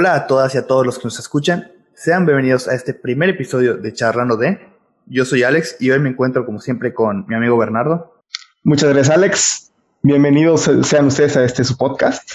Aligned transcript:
Hola 0.00 0.14
a 0.14 0.26
todas 0.26 0.54
y 0.54 0.56
a 0.56 0.66
todos 0.66 0.86
los 0.86 0.98
que 0.98 1.04
nos 1.04 1.18
escuchan. 1.18 1.72
Sean 1.92 2.24
bienvenidos 2.24 2.68
a 2.68 2.74
este 2.74 2.94
primer 2.94 3.28
episodio 3.28 3.76
de 3.76 3.92
Charlando 3.92 4.38
de. 4.38 4.58
Yo 5.04 5.26
soy 5.26 5.42
Alex 5.42 5.76
y 5.78 5.90
hoy 5.90 5.98
me 5.98 6.08
encuentro 6.08 6.46
como 6.46 6.58
siempre 6.58 6.94
con 6.94 7.26
mi 7.28 7.34
amigo 7.34 7.58
Bernardo. 7.58 8.22
Muchas 8.62 8.88
gracias 8.94 9.14
Alex. 9.14 9.72
Bienvenidos 10.00 10.70
sean 10.84 11.04
ustedes 11.04 11.36
a 11.36 11.44
este 11.44 11.64
su 11.64 11.76
podcast. 11.76 12.30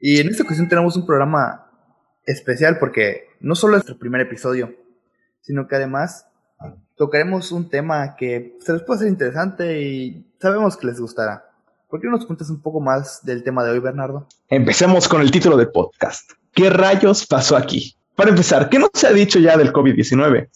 Y 0.00 0.20
en 0.20 0.28
esta 0.28 0.44
ocasión 0.44 0.70
tenemos 0.70 0.96
un 0.96 1.04
programa 1.04 1.70
especial 2.24 2.78
porque 2.78 3.24
no 3.40 3.56
solo 3.56 3.74
es 3.74 3.80
nuestro 3.80 3.98
primer 3.98 4.22
episodio, 4.22 4.74
sino 5.42 5.68
que 5.68 5.76
además 5.76 6.28
tocaremos 6.96 7.52
un 7.52 7.68
tema 7.68 8.16
que 8.16 8.56
se 8.64 8.72
les 8.72 8.80
puede 8.84 9.00
ser 9.00 9.08
interesante 9.08 9.82
y 9.82 10.32
sabemos 10.40 10.78
que 10.78 10.86
les 10.86 10.98
gustará. 10.98 11.44
¿Por 11.90 12.00
qué 12.00 12.06
no 12.06 12.16
nos 12.16 12.24
cuentas 12.24 12.48
un 12.48 12.62
poco 12.62 12.80
más 12.80 13.22
del 13.22 13.44
tema 13.44 13.62
de 13.64 13.72
hoy, 13.72 13.80
Bernardo? 13.80 14.26
Empecemos 14.48 15.06
con 15.08 15.20
el 15.20 15.30
título 15.30 15.58
del 15.58 15.70
podcast. 15.70 16.32
¿Qué 16.54 16.70
rayos 16.70 17.26
pasó 17.26 17.56
aquí? 17.56 17.96
Para 18.14 18.30
empezar, 18.30 18.68
¿qué 18.68 18.78
no 18.78 18.90
se 18.92 19.06
ha 19.06 19.12
dicho 19.12 19.38
ya 19.38 19.56
del 19.56 19.72
COVID-19? 19.72 20.48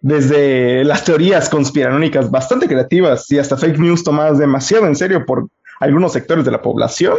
Desde 0.00 0.84
las 0.84 1.04
teorías 1.04 1.48
conspiranónicas 1.48 2.30
bastante 2.30 2.68
creativas 2.68 3.30
y 3.30 3.38
hasta 3.38 3.56
fake 3.56 3.78
news 3.78 4.04
tomadas 4.04 4.38
demasiado 4.38 4.86
en 4.86 4.94
serio 4.94 5.26
por 5.26 5.48
algunos 5.80 6.12
sectores 6.12 6.44
de 6.44 6.50
la 6.50 6.62
población, 6.62 7.18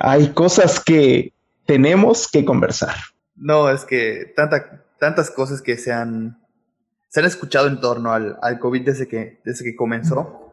hay 0.00 0.28
cosas 0.28 0.80
que 0.80 1.32
tenemos 1.66 2.28
que 2.30 2.44
conversar. 2.44 2.94
No, 3.36 3.68
es 3.68 3.84
que 3.84 4.32
tanta, 4.36 4.84
tantas 4.98 5.30
cosas 5.30 5.60
que 5.60 5.76
se 5.76 5.92
han, 5.92 6.38
se 7.08 7.20
han 7.20 7.26
escuchado 7.26 7.66
en 7.66 7.80
torno 7.80 8.12
al, 8.12 8.38
al 8.42 8.58
COVID 8.60 8.84
desde 8.84 9.08
que, 9.08 9.40
desde 9.44 9.64
que 9.64 9.74
comenzó. 9.74 10.52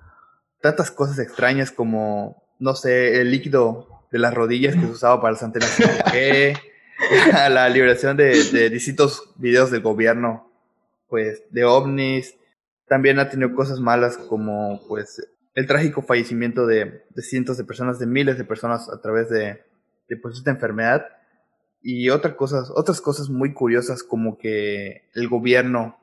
Tantas 0.61 0.89
cosas 0.89 1.19
extrañas 1.19 1.71
como, 1.71 2.43
no 2.59 2.75
sé, 2.75 3.21
el 3.21 3.29
líquido 3.29 3.87
de 4.11 4.19
las 4.19 4.33
rodillas 4.33 4.75
que 4.75 4.81
se 4.81 4.87
usaba 4.87 5.21
para 5.21 5.33
las 5.33 5.43
antenas 5.43 5.75
a 7.33 7.49
la 7.49 7.69
liberación 7.69 8.17
de, 8.17 8.69
distintos 8.69 9.33
videos 9.37 9.71
del 9.71 9.81
gobierno, 9.81 10.51
pues 11.07 11.43
de 11.49 11.65
ovnis. 11.65 12.35
También 12.87 13.19
ha 13.19 13.29
tenido 13.29 13.53
cosas 13.55 13.79
malas 13.79 14.17
como 14.17 14.81
pues 14.87 15.21
el 15.55 15.67
trágico 15.67 16.01
fallecimiento 16.01 16.65
de, 16.67 17.05
cientos 17.17 17.57
de 17.57 17.63
personas, 17.63 17.99
de 17.99 18.05
miles 18.05 18.37
de 18.37 18.43
personas 18.43 18.89
a 18.89 19.01
través 19.01 19.29
de, 19.29 19.61
pues, 20.21 20.37
esta 20.37 20.51
enfermedad. 20.51 21.05
Y 21.81 22.09
otras 22.09 22.35
cosas, 22.35 22.71
otras 22.75 23.01
cosas 23.01 23.29
muy 23.29 23.53
curiosas 23.53 24.03
como 24.03 24.37
que 24.37 25.09
el 25.15 25.27
gobierno 25.27 25.97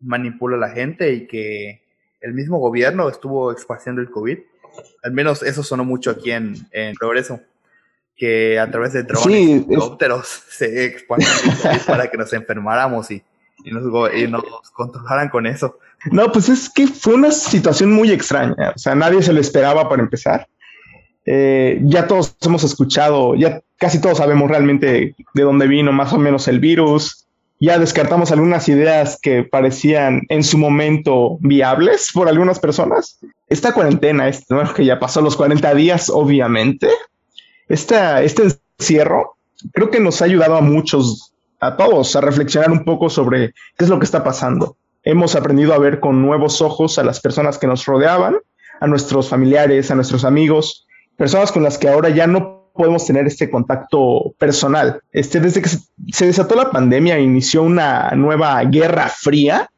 manipula 0.00 0.56
a 0.56 0.60
la 0.60 0.70
gente 0.70 1.12
y 1.12 1.26
que 1.26 1.82
el 2.20 2.32
mismo 2.32 2.58
gobierno 2.58 3.08
estuvo 3.08 3.52
esparciendo 3.52 4.00
el 4.00 4.10
COVID. 4.10 4.38
Al 5.02 5.12
menos 5.12 5.42
eso 5.42 5.62
sonó 5.62 5.84
mucho 5.84 6.10
aquí 6.10 6.30
en 6.30 6.54
Progreso 6.98 7.40
que 8.20 8.58
a 8.58 8.70
través 8.70 8.92
de 8.92 9.02
drones 9.02 9.26
y 9.32 9.52
helicópteros 9.52 10.42
se 10.50 10.84
exponen 10.84 11.26
para 11.86 12.10
que 12.10 12.18
nos 12.18 12.30
enfermáramos 12.34 13.10
y, 13.10 13.22
y, 13.64 13.70
nos, 13.70 13.82
y 14.14 14.28
nos 14.28 14.44
controlaran 14.74 15.30
con 15.30 15.46
eso. 15.46 15.78
No, 16.12 16.30
pues 16.30 16.50
es 16.50 16.68
que 16.68 16.86
fue 16.86 17.14
una 17.14 17.30
situación 17.30 17.90
muy 17.90 18.12
extraña. 18.12 18.74
O 18.76 18.78
sea, 18.78 18.94
nadie 18.94 19.22
se 19.22 19.32
lo 19.32 19.40
esperaba 19.40 19.88
para 19.88 20.02
empezar. 20.02 20.46
Eh, 21.24 21.80
ya 21.84 22.06
todos 22.06 22.36
hemos 22.42 22.62
escuchado, 22.62 23.34
ya 23.36 23.62
casi 23.78 24.00
todos 24.00 24.18
sabemos 24.18 24.50
realmente 24.50 25.14
de 25.34 25.42
dónde 25.42 25.66
vino 25.66 25.90
más 25.90 26.12
o 26.12 26.18
menos 26.18 26.46
el 26.46 26.60
virus. 26.60 27.26
Ya 27.58 27.78
descartamos 27.78 28.32
algunas 28.32 28.68
ideas 28.68 29.18
que 29.20 29.44
parecían 29.44 30.22
en 30.28 30.44
su 30.44 30.58
momento 30.58 31.38
viables 31.40 32.10
por 32.12 32.28
algunas 32.28 32.58
personas. 32.58 33.18
Esta 33.48 33.72
cuarentena, 33.72 34.28
este, 34.28 34.54
que 34.76 34.84
ya 34.84 34.98
pasó 34.98 35.22
los 35.22 35.36
40 35.36 35.74
días, 35.74 36.10
obviamente, 36.10 36.88
este 37.70 38.42
encierro 38.78 39.36
creo 39.72 39.90
que 39.90 40.00
nos 40.00 40.22
ha 40.22 40.24
ayudado 40.24 40.56
a 40.56 40.60
muchos, 40.60 41.32
a 41.60 41.76
todos, 41.76 42.14
a 42.16 42.20
reflexionar 42.20 42.70
un 42.70 42.84
poco 42.84 43.10
sobre 43.10 43.52
qué 43.76 43.84
es 43.84 43.88
lo 43.88 43.98
que 43.98 44.04
está 44.04 44.24
pasando. 44.24 44.76
Hemos 45.02 45.34
aprendido 45.36 45.74
a 45.74 45.78
ver 45.78 46.00
con 46.00 46.22
nuevos 46.22 46.60
ojos 46.60 46.98
a 46.98 47.04
las 47.04 47.20
personas 47.20 47.58
que 47.58 47.66
nos 47.66 47.86
rodeaban, 47.86 48.36
a 48.80 48.86
nuestros 48.86 49.28
familiares, 49.28 49.90
a 49.90 49.94
nuestros 49.94 50.24
amigos, 50.24 50.86
personas 51.16 51.52
con 51.52 51.62
las 51.62 51.78
que 51.78 51.88
ahora 51.88 52.08
ya 52.10 52.26
no 52.26 52.68
podemos 52.74 53.06
tener 53.06 53.26
este 53.26 53.50
contacto 53.50 54.34
personal. 54.38 55.00
Este, 55.12 55.40
desde 55.40 55.60
que 55.62 55.68
se 55.68 56.26
desató 56.26 56.54
la 56.54 56.70
pandemia, 56.70 57.18
inició 57.18 57.62
una 57.62 58.10
nueva 58.12 58.62
guerra 58.64 59.08
fría, 59.08 59.70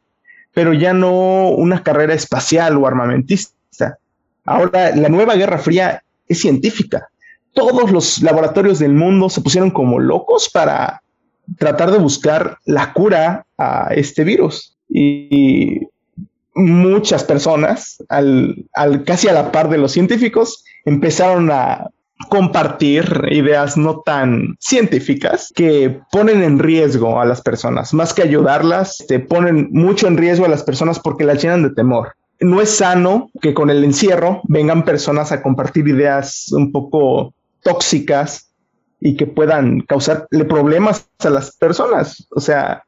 pero 0.52 0.72
ya 0.72 0.92
no 0.92 1.48
una 1.50 1.82
carrera 1.82 2.14
espacial 2.14 2.76
o 2.76 2.86
armamentista. 2.86 3.98
Ahora 4.44 4.94
la 4.94 5.08
nueva 5.08 5.34
guerra 5.34 5.58
fría 5.58 6.02
es 6.28 6.40
científica 6.40 7.11
todos 7.52 7.90
los 7.90 8.22
laboratorios 8.22 8.78
del 8.78 8.92
mundo 8.92 9.28
se 9.28 9.40
pusieron 9.40 9.70
como 9.70 9.98
locos 9.98 10.48
para 10.52 11.02
tratar 11.58 11.90
de 11.90 11.98
buscar 11.98 12.58
la 12.64 12.92
cura 12.92 13.46
a 13.58 13.88
este 13.94 14.24
virus. 14.24 14.76
Y 14.88 15.80
muchas 16.54 17.24
personas, 17.24 18.02
al, 18.08 18.66
casi 19.06 19.28
a 19.28 19.32
la 19.32 19.52
par 19.52 19.68
de 19.68 19.78
los 19.78 19.92
científicos, 19.92 20.64
empezaron 20.84 21.50
a 21.50 21.88
compartir 22.28 23.04
ideas 23.30 23.76
no 23.76 24.00
tan 24.00 24.56
científicas 24.60 25.52
que 25.54 26.00
ponen 26.12 26.42
en 26.42 26.58
riesgo 26.58 27.20
a 27.20 27.24
las 27.24 27.40
personas, 27.40 27.92
más 27.92 28.14
que 28.14 28.22
ayudarlas, 28.22 29.04
te 29.08 29.18
ponen 29.18 29.70
mucho 29.72 30.06
en 30.06 30.16
riesgo 30.16 30.44
a 30.44 30.48
las 30.48 30.62
personas 30.62 31.00
porque 31.00 31.24
las 31.24 31.42
llenan 31.42 31.64
de 31.64 31.70
temor. 31.70 32.14
No 32.40 32.60
es 32.60 32.70
sano 32.70 33.30
que 33.40 33.54
con 33.54 33.70
el 33.70 33.82
encierro 33.84 34.40
vengan 34.44 34.84
personas 34.84 35.32
a 35.32 35.42
compartir 35.42 35.88
ideas 35.88 36.52
un 36.52 36.70
poco 36.70 37.34
tóxicas 37.62 38.52
y 39.00 39.16
que 39.16 39.26
puedan 39.26 39.80
causarle 39.80 40.44
problemas 40.44 41.08
a 41.18 41.30
las 41.30 41.56
personas. 41.56 42.26
O 42.30 42.40
sea, 42.40 42.84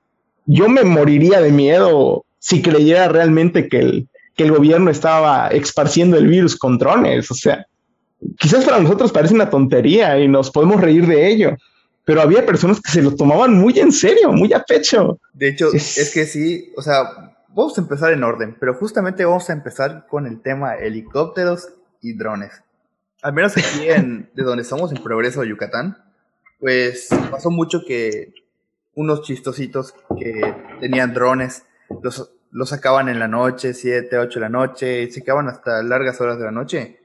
yo 0.47 0.69
me 0.69 0.85
moriría 0.85 1.41
de 1.41 1.51
miedo 1.51 2.25
si 2.39 2.63
creyera 2.63 3.09
realmente 3.09 3.69
que 3.69 3.79
el, 3.81 4.09
que 4.37 4.45
el 4.45 4.53
gobierno 4.53 4.91
estaba 4.91 5.49
esparciendo 5.49 6.17
el 6.17 6.29
virus 6.29 6.57
con 6.57 6.79
drones. 6.79 7.31
O 7.31 7.35
sea, 7.35 7.67
quizás 8.39 8.65
para 8.65 8.81
nosotros 8.81 9.13
parece 9.13 9.35
una 9.35 9.51
tontería 9.51 10.19
y 10.19 10.29
nos 10.29 10.51
podemos 10.51 10.81
reír 10.81 11.07
de 11.07 11.29
ello, 11.29 11.57
pero 12.05 12.21
había 12.21 12.47
personas 12.47 12.81
que 12.81 12.93
se 12.93 13.03
lo 13.03 13.15
tomaban 13.15 13.59
muy 13.59 13.79
en 13.81 13.91
serio, 13.91 14.33
muy 14.33 14.53
a 14.53 14.63
pecho. 14.63 15.19
De 15.33 15.49
hecho, 15.49 15.73
es, 15.73 15.99
es 15.99 16.13
que 16.13 16.27
sí, 16.27 16.73
o 16.77 16.83
sea, 16.83 17.35
vamos 17.49 17.77
a 17.79 17.81
empezar 17.81 18.13
en 18.13 18.23
orden, 18.23 18.57
pero 18.61 18.75
justamente 18.75 19.25
vamos 19.25 19.49
a 19.51 19.53
empezar 19.53 20.07
con 20.09 20.27
el 20.27 20.41
tema 20.43 20.75
helicópteros 20.75 21.71
y 22.01 22.13
drones 22.13 22.64
al 23.25 23.33
menos 23.33 23.57
aquí 23.57 23.89
en, 23.89 24.29
de 24.35 24.43
donde 24.43 24.63
estamos 24.63 24.93
en 24.93 25.03
Progreso, 25.03 25.45
Yucatán, 25.45 25.97
pues 26.61 27.09
pasó 27.31 27.51
mucho 27.51 27.81
que 27.87 28.35
unos 28.95 29.23
chistositos 29.23 29.95
que 30.19 30.55
tenían 30.79 31.15
drones 31.15 31.65
los, 32.03 32.31
los 32.51 32.69
sacaban 32.69 33.09
en 33.09 33.19
la 33.19 33.27
noche, 33.27 33.73
7, 33.73 34.19
8 34.19 34.39
de 34.39 34.41
la 34.43 34.51
noche, 34.51 35.03
y 35.05 35.11
se 35.11 35.25
quedaban 35.25 35.49
hasta 35.49 35.83
largas 35.83 36.21
horas 36.21 36.39
de 36.39 36.45
la 36.45 36.51
noche 36.51 37.01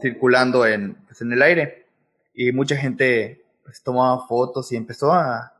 circulando 0.00 0.64
en, 0.64 0.94
pues, 1.06 1.20
en 1.20 1.30
el 1.30 1.42
aire. 1.42 1.88
Y 2.32 2.52
mucha 2.52 2.76
gente 2.76 3.44
pues, 3.64 3.82
tomaba 3.82 4.26
fotos 4.26 4.72
y 4.72 4.76
empezó 4.76 5.12
a, 5.12 5.52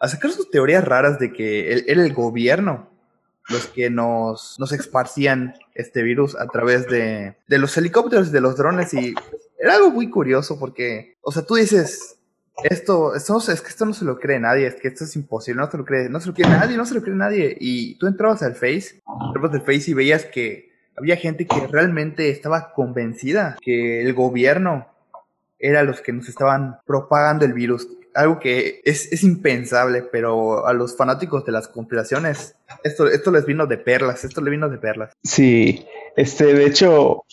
a 0.00 0.08
sacar 0.08 0.32
sus 0.32 0.50
teorías 0.50 0.84
raras 0.84 1.20
de 1.20 1.32
que 1.32 1.84
era 1.86 2.04
el 2.04 2.12
gobierno 2.12 2.90
los 3.48 3.66
que 3.66 3.90
nos, 3.90 4.56
nos 4.58 4.72
esparcían 4.72 5.54
este 5.74 6.02
virus 6.02 6.36
a 6.36 6.46
través 6.46 6.86
de, 6.88 7.36
de 7.46 7.58
los 7.58 7.76
helicópteros 7.76 8.28
y 8.28 8.32
de 8.32 8.40
los 8.40 8.56
drones 8.56 8.92
y 8.94 9.14
era 9.58 9.74
algo 9.74 9.90
muy 9.90 10.10
curioso 10.10 10.58
porque, 10.58 11.16
o 11.20 11.32
sea, 11.32 11.42
tú 11.42 11.54
dices, 11.56 12.18
esto, 12.64 13.14
esto, 13.14 13.38
es 13.38 13.60
que 13.60 13.68
esto 13.68 13.86
no 13.86 13.94
se 13.94 14.04
lo 14.04 14.18
cree 14.18 14.40
nadie, 14.40 14.66
es 14.66 14.74
que 14.76 14.88
esto 14.88 15.04
es 15.04 15.14
imposible, 15.16 15.60
no 15.60 15.70
se 15.70 15.78
lo 15.78 15.84
cree, 15.84 16.08
no 16.08 16.20
se 16.20 16.28
lo 16.28 16.34
cree 16.34 16.48
nadie, 16.48 16.76
no 16.76 16.86
se 16.86 16.94
lo 16.94 17.02
cree 17.02 17.14
nadie. 17.14 17.56
Y 17.60 17.94
tú 17.96 18.06
entrabas 18.06 18.42
al 18.42 18.54
Face, 18.54 19.02
entrabas 19.26 19.54
al 19.54 19.60
Face 19.60 19.90
y 19.90 19.94
veías 19.94 20.24
que 20.24 20.72
había 20.96 21.16
gente 21.16 21.46
que 21.46 21.66
realmente 21.68 22.30
estaba 22.30 22.72
convencida 22.72 23.56
que 23.60 24.02
el 24.02 24.12
gobierno 24.14 24.88
era 25.60 25.82
los 25.82 26.00
que 26.00 26.12
nos 26.12 26.28
estaban 26.28 26.78
propagando 26.86 27.44
el 27.44 27.52
virus, 27.52 27.88
algo 28.14 28.38
que 28.38 28.80
es, 28.84 29.12
es, 29.12 29.22
impensable, 29.22 30.02
pero 30.02 30.66
a 30.66 30.72
los 30.72 30.96
fanáticos 30.96 31.44
de 31.44 31.52
las 31.52 31.68
conspiraciones, 31.68 32.56
esto, 32.82 33.06
esto 33.06 33.30
les 33.30 33.46
vino 33.46 33.66
de 33.66 33.78
perlas, 33.78 34.24
esto 34.24 34.40
le 34.40 34.50
vino 34.50 34.68
de 34.68 34.78
perlas. 34.78 35.12
Sí, 35.22 35.86
este, 36.16 36.54
de 36.54 36.66
hecho, 36.66 37.24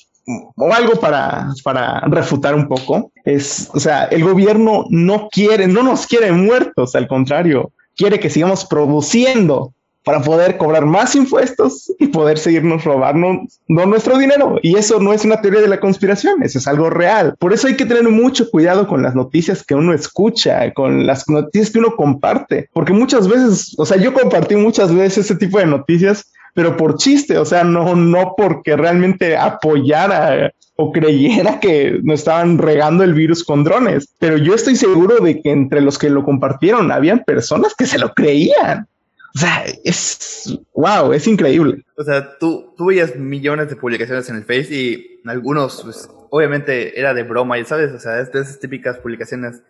o 0.56 0.74
algo 0.74 1.00
para, 1.00 1.50
para 1.64 2.02
refutar 2.02 2.56
un 2.56 2.68
poco, 2.68 3.12
es, 3.24 3.70
o 3.74 3.80
sea, 3.80 4.06
el 4.06 4.24
gobierno 4.24 4.86
no 4.90 5.30
quiere, 5.30 5.68
no 5.68 5.84
nos 5.84 6.08
quiere 6.08 6.32
muertos, 6.32 6.96
al 6.96 7.08
contrario, 7.08 7.72
quiere 7.96 8.20
que 8.20 8.30
sigamos 8.30 8.66
produciendo 8.66 9.74
para 10.06 10.22
poder 10.22 10.58
cobrar 10.58 10.86
más 10.86 11.16
impuestos 11.16 11.92
y 12.00 12.08
poder 12.08 12.38
seguirnos 12.38 12.86
robando 12.86 13.42
nuestro 13.68 14.18
dinero. 14.18 14.60
Y 14.62 14.78
eso 14.78 15.00
no 15.00 15.12
es 15.12 15.26
una 15.26 15.42
teoría 15.42 15.62
de 15.62 15.68
la 15.68 15.80
conspiración, 15.80 16.44
eso 16.44 16.60
es 16.60 16.68
algo 16.68 16.90
real. 16.90 17.36
Por 17.40 17.52
eso 17.52 17.68
hay 17.68 17.76
que 17.76 17.86
tener 17.86 18.04
mucho 18.04 18.50
cuidado 18.52 18.88
con 18.88 19.02
las 19.02 19.16
noticias 19.16 19.64
que 19.66 19.76
uno 19.76 19.94
escucha, 19.94 20.72
con 20.74 21.08
las 21.08 21.28
noticias 21.28 21.72
que 21.72 21.80
uno 21.80 21.96
comparte, 21.96 22.70
porque 22.72 22.94
muchas 22.94 23.28
veces, 23.28 23.74
o 23.78 23.86
sea, 23.86 23.98
yo 23.98 24.14
compartí 24.14 24.56
muchas 24.56 24.94
veces 24.94 25.26
ese 25.26 25.36
tipo 25.36 25.58
de 25.58 25.66
noticias 25.66 26.32
pero 26.56 26.78
por 26.78 26.96
chiste, 26.96 27.38
o 27.38 27.44
sea, 27.44 27.66
no, 27.66 27.98
no 27.98 28.34
porque 28.38 28.78
realmente 28.78 29.36
apoyara 29.36 30.54
o 30.78 30.92
creyera 30.94 31.60
que 31.60 32.00
nos 32.02 32.20
estaban 32.20 32.58
regando 32.58 33.04
el 33.04 33.14
virus 33.14 33.44
con 33.44 33.66
drones. 33.66 34.08
Pero 34.20 34.38
yo 34.38 34.56
estoy 34.56 34.78
seguro 34.78 35.18
de 35.18 35.42
que 35.42 35.52
entre 35.52 35.82
los 35.82 35.98
que 35.98 36.10
lo 36.10 36.24
compartieron 36.24 36.92
habían 36.92 37.24
personas 37.26 37.76
que 37.76 37.86
se 37.86 38.00
lo 38.00 38.14
creían. 38.14 38.88
O 39.36 39.38
sea, 39.38 39.66
es 39.84 40.58
wow, 40.74 41.12
es 41.12 41.28
increíble. 41.28 41.84
O 41.98 42.04
sea, 42.04 42.38
tú, 42.38 42.74
tú 42.78 42.86
veías 42.86 43.16
millones 43.18 43.70
de 43.70 43.76
publicaciones 43.76 44.30
en 44.30 44.38
el 44.38 44.46
Face 44.46 44.74
y 44.74 45.22
algunos, 45.26 45.82
pues, 45.84 46.10
obviamente 46.30 46.98
era 47.00 47.14
de 47.14 47.24
broma, 47.24 47.60
y 47.60 47.66
sabes, 47.66 47.92
o 47.92 48.00
sea, 48.00 48.20
es 48.22 48.32
de 48.32 48.42
esas 48.42 48.60
típicas 48.60 48.98
publicaciones 49.00 49.62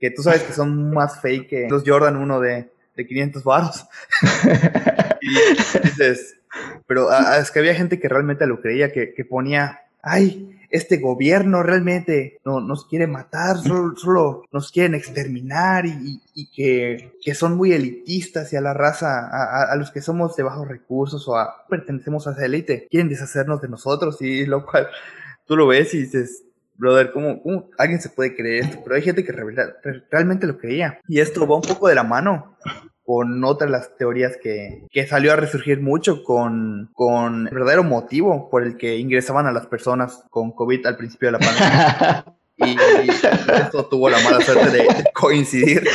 que 0.00 0.10
tú 0.10 0.22
sabes 0.22 0.42
que 0.42 0.52
son 0.52 0.92
más 0.92 1.20
fake 1.20 1.48
que 1.48 1.68
los 1.70 1.84
Jordan 1.86 2.16
uno 2.16 2.40
de, 2.40 2.70
de 2.96 3.06
500 3.06 3.44
baros. 3.44 3.86
y 5.20 5.28
dices, 5.82 6.36
pero 6.86 7.08
ah, 7.10 7.38
es 7.38 7.50
que 7.50 7.60
había 7.60 7.74
gente 7.74 8.00
que 8.00 8.08
realmente 8.08 8.46
lo 8.46 8.60
creía, 8.60 8.92
que, 8.92 9.14
que 9.14 9.24
ponía, 9.24 9.82
ay, 10.02 10.55
este 10.70 10.98
gobierno 10.98 11.62
realmente 11.62 12.38
no, 12.44 12.60
nos 12.60 12.86
quiere 12.86 13.06
matar, 13.06 13.56
solo, 13.58 14.44
nos 14.52 14.70
quieren 14.70 14.94
exterminar 14.94 15.84
y, 15.86 16.20
que, 16.54 17.34
son 17.34 17.56
muy 17.56 17.72
elitistas 17.72 18.52
y 18.52 18.56
a 18.56 18.60
la 18.60 18.74
raza, 18.74 19.28
a, 19.70 19.74
los 19.76 19.90
que 19.90 20.00
somos 20.00 20.36
de 20.36 20.42
bajos 20.42 20.68
recursos 20.68 21.26
o 21.28 21.36
a, 21.36 21.66
pertenecemos 21.68 22.26
a 22.26 22.32
esa 22.32 22.44
élite, 22.44 22.86
quieren 22.90 23.08
deshacernos 23.08 23.60
de 23.60 23.68
nosotros 23.68 24.20
y 24.22 24.46
lo 24.46 24.64
cual 24.64 24.88
tú 25.46 25.56
lo 25.56 25.66
ves 25.66 25.92
y 25.94 26.02
dices, 26.02 26.44
brother, 26.74 27.12
¿cómo, 27.12 27.42
¿cómo, 27.42 27.70
alguien 27.78 28.00
se 28.00 28.10
puede 28.10 28.34
creer 28.34 28.64
esto? 28.64 28.80
Pero 28.82 28.96
hay 28.96 29.02
gente 29.02 29.24
que 29.24 29.32
realmente 30.10 30.46
lo 30.46 30.58
creía. 30.58 31.00
Y 31.08 31.20
esto 31.20 31.46
va 31.46 31.56
un 31.56 31.62
poco 31.62 31.88
de 31.88 31.94
la 31.94 32.04
mano 32.04 32.56
con 33.06 33.44
otra 33.44 33.66
de 33.66 33.72
las 33.72 33.96
teorías 33.96 34.36
que, 34.42 34.84
que 34.90 35.06
salió 35.06 35.32
a 35.32 35.36
resurgir 35.36 35.80
mucho 35.80 36.24
con, 36.24 36.90
con 36.92 37.46
el 37.46 37.54
verdadero 37.54 37.84
motivo 37.84 38.50
por 38.50 38.64
el 38.64 38.76
que 38.76 38.96
ingresaban 38.96 39.46
a 39.46 39.52
las 39.52 39.68
personas 39.68 40.24
con 40.28 40.50
COVID 40.50 40.84
al 40.86 40.96
principio 40.96 41.28
de 41.28 41.32
la 41.32 41.38
pandemia. 41.38 42.24
y, 42.56 42.76
esto 43.62 43.86
tuvo 43.86 44.10
la 44.10 44.18
mala 44.20 44.40
suerte 44.40 44.70
de, 44.70 44.88
coincidir 45.14 45.86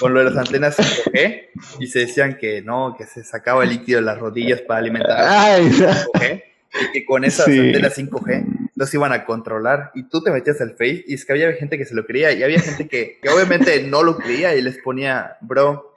con, 0.00 0.12
lo 0.12 0.24
de 0.24 0.30
las 0.30 0.36
antenas 0.36 0.76
5G 0.76 1.40
y 1.78 1.86
se 1.86 2.00
decían 2.00 2.36
que 2.36 2.62
no, 2.62 2.96
que 2.98 3.04
se 3.04 3.22
sacaba 3.22 3.62
el 3.62 3.70
líquido 3.70 4.00
de 4.00 4.06
las 4.06 4.18
rodillas 4.18 4.62
para 4.62 4.80
alimentar 4.80 5.20
a 5.20 5.58
5G 5.60 6.42
y 6.82 6.92
que 6.92 7.04
con 7.04 7.24
esas 7.24 7.46
antenas 7.46 7.96
5G 7.96 8.59
los 8.80 8.94
iban 8.94 9.12
a 9.12 9.26
controlar. 9.26 9.90
Y 9.94 10.04
tú 10.04 10.22
te 10.22 10.30
metías 10.30 10.58
al 10.62 10.70
Face 10.70 11.04
y 11.06 11.12
es 11.12 11.26
que 11.26 11.32
había 11.32 11.52
gente 11.52 11.76
que 11.76 11.84
se 11.84 11.94
lo 11.94 12.06
creía 12.06 12.32
y 12.32 12.42
había 12.42 12.58
gente 12.60 12.88
que, 12.88 13.20
obviamente 13.30 13.82
no 13.86 14.02
lo 14.02 14.16
creía 14.16 14.56
y 14.56 14.62
les 14.62 14.78
ponía, 14.78 15.36
bro, 15.42 15.92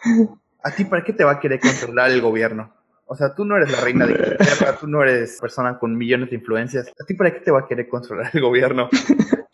¿a 0.61 0.71
ti 0.71 0.83
para 0.83 1.01
qué 1.01 1.13
te 1.13 1.23
va 1.23 1.31
a 1.31 1.39
querer 1.39 1.61
controlar 1.61 2.11
el 2.11 2.19
gobierno? 2.19 2.73
O 3.05 3.15
sea, 3.15 3.33
tú 3.33 3.45
no 3.45 3.55
eres 3.55 3.71
la 3.71 3.79
reina 3.79 4.05
de 4.05 4.13
Inglaterra, 4.13 4.77
tú 4.77 4.87
no 4.87 5.01
eres 5.01 5.37
persona 5.39 5.79
con 5.79 5.97
millones 5.97 6.29
de 6.29 6.35
influencias. 6.35 6.89
¿A 6.89 7.05
ti 7.05 7.13
para 7.13 7.33
qué 7.33 7.39
te 7.39 7.51
va 7.51 7.61
a 7.61 7.67
querer 7.67 7.87
controlar 7.87 8.29
el 8.33 8.41
gobierno? 8.41 8.89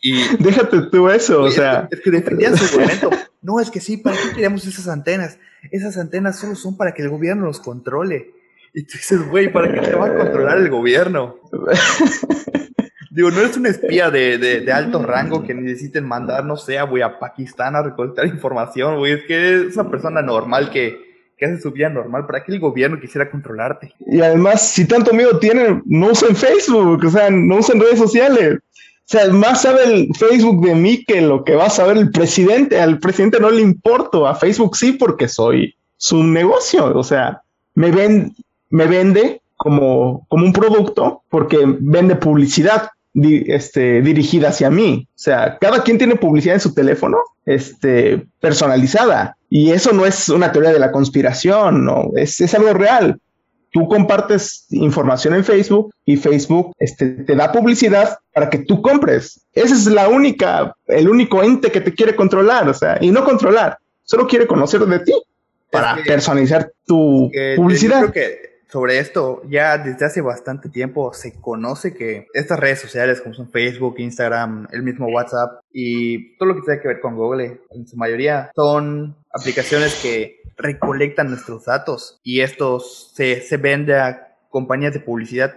Y 0.02 0.36
déjate 0.38 0.82
tú 0.90 1.08
eso, 1.08 1.42
o 1.42 1.50
sea. 1.50 1.86
Es 1.90 2.00
que, 2.00 2.10
defendían 2.10 2.56
su 2.56 2.64
argumento. 2.64 3.10
No, 3.42 3.60
es 3.60 3.70
que 3.70 3.80
sí, 3.80 3.96
¿para 3.96 4.16
qué 4.16 4.30
queríamos 4.30 4.66
esas 4.66 4.88
antenas? 4.88 5.38
Esas 5.70 5.96
antenas 5.98 6.38
solo 6.38 6.56
son 6.56 6.76
para 6.76 6.94
que 6.94 7.02
el 7.02 7.10
gobierno 7.10 7.46
los 7.46 7.60
controle. 7.60 8.32
Y 8.72 8.82
tú 8.84 8.94
dices, 8.94 9.28
güey, 9.28 9.52
¿para 9.52 9.72
qué 9.72 9.80
te 9.80 9.94
va 9.94 10.06
a 10.06 10.14
controlar 10.16 10.58
el 10.58 10.70
gobierno? 10.70 11.36
Digo, 13.10 13.32
no 13.32 13.40
eres 13.40 13.56
un 13.56 13.66
espía 13.66 14.08
de, 14.08 14.38
de, 14.38 14.72
alto 14.72 15.02
rango 15.02 15.42
que 15.42 15.52
necesiten 15.52 16.06
mandar, 16.06 16.44
no 16.44 16.56
sé, 16.56 16.80
güey, 16.82 17.02
a 17.02 17.18
Pakistán 17.18 17.74
a 17.74 17.82
recolectar 17.82 18.24
información, 18.24 18.98
güey. 18.98 19.14
Es 19.14 19.24
que 19.24 19.66
es 19.66 19.74
una 19.76 19.90
persona 19.90 20.22
normal 20.22 20.70
que, 20.70 20.96
que 21.36 21.46
hace 21.46 21.60
su 21.60 21.72
vida 21.72 21.88
normal. 21.88 22.24
¿Para 22.26 22.44
que 22.44 22.52
el 22.52 22.60
gobierno 22.60 23.00
quisiera 23.00 23.28
controlarte? 23.28 23.92
Y 24.06 24.20
además, 24.20 24.62
si 24.62 24.86
tanto 24.86 25.12
miedo 25.12 25.40
tienen, 25.40 25.82
no 25.86 26.12
usen 26.12 26.36
Facebook, 26.36 27.04
o 27.04 27.10
sea, 27.10 27.30
no 27.30 27.56
usen 27.56 27.80
redes 27.80 27.98
sociales. 27.98 28.58
O 28.58 29.12
sea, 29.12 29.26
más 29.32 29.62
sabe 29.62 29.92
el 29.92 30.08
Facebook 30.16 30.64
de 30.64 30.76
mí 30.76 31.04
que 31.04 31.20
lo 31.20 31.42
que 31.42 31.56
va 31.56 31.66
a 31.66 31.70
saber 31.70 31.96
el 31.96 32.12
presidente. 32.12 32.80
Al 32.80 33.00
presidente 33.00 33.40
no 33.40 33.50
le 33.50 33.60
importo, 33.60 34.28
a 34.28 34.36
Facebook 34.36 34.76
sí, 34.76 34.92
porque 34.92 35.26
soy 35.26 35.74
su 35.96 36.22
negocio. 36.22 36.96
O 36.96 37.02
sea, 37.02 37.42
me 37.74 37.90
ven, 37.90 38.36
me 38.68 38.86
vende 38.86 39.42
como, 39.56 40.24
como 40.28 40.46
un 40.46 40.52
producto 40.52 41.24
porque 41.28 41.58
vende 41.64 42.14
publicidad 42.14 42.88
este, 43.14 44.02
dirigida 44.02 44.48
hacia 44.48 44.70
mí. 44.70 45.06
O 45.08 45.18
sea, 45.18 45.58
cada 45.60 45.82
quien 45.82 45.98
tiene 45.98 46.16
publicidad 46.16 46.54
en 46.54 46.60
su 46.60 46.74
teléfono 46.74 47.18
este, 47.46 48.26
personalizada. 48.40 49.36
Y 49.48 49.72
eso 49.72 49.92
no 49.92 50.06
es 50.06 50.28
una 50.28 50.52
teoría 50.52 50.72
de 50.72 50.78
la 50.78 50.92
conspiración, 50.92 51.84
no, 51.84 52.10
es, 52.14 52.40
es 52.40 52.54
algo 52.54 52.72
real. 52.72 53.18
Tú 53.72 53.88
compartes 53.88 54.66
información 54.70 55.34
en 55.34 55.44
Facebook 55.44 55.94
y 56.04 56.16
Facebook 56.16 56.72
este, 56.78 57.06
te 57.06 57.36
da 57.36 57.52
publicidad 57.52 58.18
para 58.32 58.50
que 58.50 58.58
tú 58.58 58.82
compres. 58.82 59.40
Ese 59.52 59.74
es 59.74 59.86
la 59.86 60.08
única, 60.08 60.74
el 60.86 61.08
único 61.08 61.42
ente 61.42 61.70
que 61.70 61.80
te 61.80 61.94
quiere 61.94 62.16
controlar, 62.16 62.68
o 62.68 62.74
sea, 62.74 62.98
y 63.00 63.10
no 63.10 63.24
controlar, 63.24 63.78
solo 64.02 64.26
quiere 64.26 64.46
conocer 64.46 64.80
de 64.80 64.98
ti 65.00 65.12
para 65.70 65.98
personalizar 66.04 66.72
tu 66.84 67.30
publicidad. 67.56 68.12
que 68.12 68.49
sobre 68.70 68.98
esto, 68.98 69.42
ya 69.48 69.78
desde 69.78 70.06
hace 70.06 70.20
bastante 70.20 70.68
tiempo 70.68 71.12
se 71.12 71.40
conoce 71.40 71.94
que 71.94 72.26
estas 72.34 72.58
redes 72.58 72.80
sociales 72.80 73.20
como 73.20 73.34
son 73.34 73.50
Facebook, 73.50 73.96
Instagram, 73.98 74.68
el 74.70 74.82
mismo 74.82 75.08
WhatsApp 75.08 75.62
y 75.72 76.36
todo 76.36 76.50
lo 76.50 76.54
que 76.56 76.62
tiene 76.62 76.80
que 76.80 76.88
ver 76.88 77.00
con 77.00 77.16
Google, 77.16 77.60
en 77.70 77.86
su 77.86 77.96
mayoría 77.96 78.50
son 78.54 79.16
aplicaciones 79.32 79.98
que 80.02 80.40
recolectan 80.56 81.30
nuestros 81.30 81.64
datos 81.64 82.20
y 82.22 82.40
estos 82.40 83.12
se, 83.14 83.40
se 83.40 83.56
vende 83.56 83.96
a 83.98 84.36
compañías 84.50 84.92
de 84.92 85.00
publicidad 85.00 85.54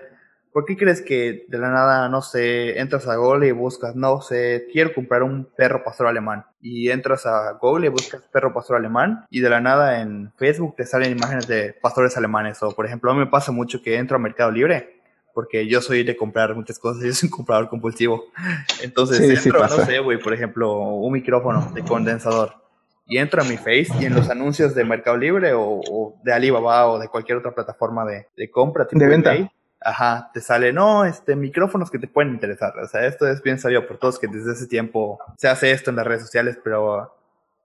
¿Por 0.54 0.66
qué 0.66 0.78
crees 0.78 1.02
que 1.02 1.46
de 1.48 1.58
la 1.58 1.72
nada, 1.72 2.08
no 2.10 2.22
sé, 2.22 2.80
entras 2.80 3.08
a 3.08 3.16
Google 3.16 3.48
y 3.48 3.52
buscas, 3.52 3.96
no 3.96 4.22
sé, 4.22 4.68
quiero 4.72 4.94
comprar 4.94 5.24
un 5.24 5.46
perro 5.46 5.84
pastor 5.84 6.06
alemán? 6.06 6.46
Y 6.62 6.92
entras 6.92 7.26
a 7.26 7.54
Google 7.54 7.88
y 7.88 7.90
buscas 7.90 8.22
perro 8.32 8.54
pastor 8.54 8.78
alemán 8.78 9.26
y 9.32 9.40
de 9.40 9.50
la 9.50 9.60
nada 9.60 10.00
en 10.02 10.32
Facebook 10.38 10.76
te 10.78 10.86
salen 10.86 11.12
imágenes 11.12 11.48
de 11.48 11.74
pastores 11.74 12.16
alemanes. 12.18 12.62
O 12.62 12.72
por 12.72 12.86
ejemplo, 12.86 13.10
a 13.10 13.16
mí 13.16 13.22
me 13.22 13.28
pasa 13.28 13.52
mucho 13.52 13.82
que 13.82 13.98
entro 13.98 14.16
a 14.16 14.20
Mercado 14.20 14.52
Libre 14.52 15.02
porque 15.34 15.68
yo 15.68 15.82
soy 15.82 16.04
de 16.04 16.16
comprar 16.16 16.54
muchas 16.56 16.78
cosas, 16.78 17.04
yo 17.06 17.14
soy 17.14 17.28
un 17.28 17.36
comprador 17.36 17.68
compulsivo. 17.68 18.26
Entonces 18.84 19.20
entro, 19.44 19.60
no 19.60 19.68
sé, 19.68 20.00
güey, 20.00 20.20
por 20.20 20.34
ejemplo, 20.34 20.78
un 20.78 21.14
micrófono 21.14 21.72
de 21.74 21.84
condensador 21.84 22.64
y 23.08 23.18
entro 23.18 23.42
a 23.42 23.46
mi 23.46 23.58
Face 23.58 23.88
y 24.00 24.06
en 24.06 24.14
los 24.14 24.30
anuncios 24.30 24.74
de 24.76 24.86
Mercado 24.86 25.18
Libre 25.18 25.52
o, 25.56 26.16
de 26.24 26.32
Alibaba 26.32 26.88
o 26.88 27.00
de 27.00 27.08
cualquier 27.08 27.40
otra 27.40 27.54
plataforma 27.54 28.06
de, 28.06 28.28
de 28.38 28.50
compra, 28.50 28.88
de 28.90 29.08
venta. 29.08 29.36
Ajá, 29.84 30.32
te 30.34 30.42
sale, 30.42 30.72
no, 30.72 31.06
este, 31.06 31.36
micrófonos 31.36 31.92
que 31.92 32.00
te 32.00 32.08
pueden 32.08 32.34
interesar. 32.34 32.78
O 32.80 32.88
sea, 32.88 33.06
esto 33.06 33.28
es 33.28 33.42
bien 33.42 33.60
sabido 33.60 33.86
por 33.86 33.98
todos 33.98 34.20
que 34.20 34.28
desde 34.28 34.54
ese 34.54 34.68
tiempo 34.68 35.20
se 35.38 35.48
hace 35.48 35.72
esto 35.72 35.90
en 35.90 35.98
las 35.98 36.08
redes 36.08 36.22
sociales, 36.22 36.58
pero... 36.64 37.16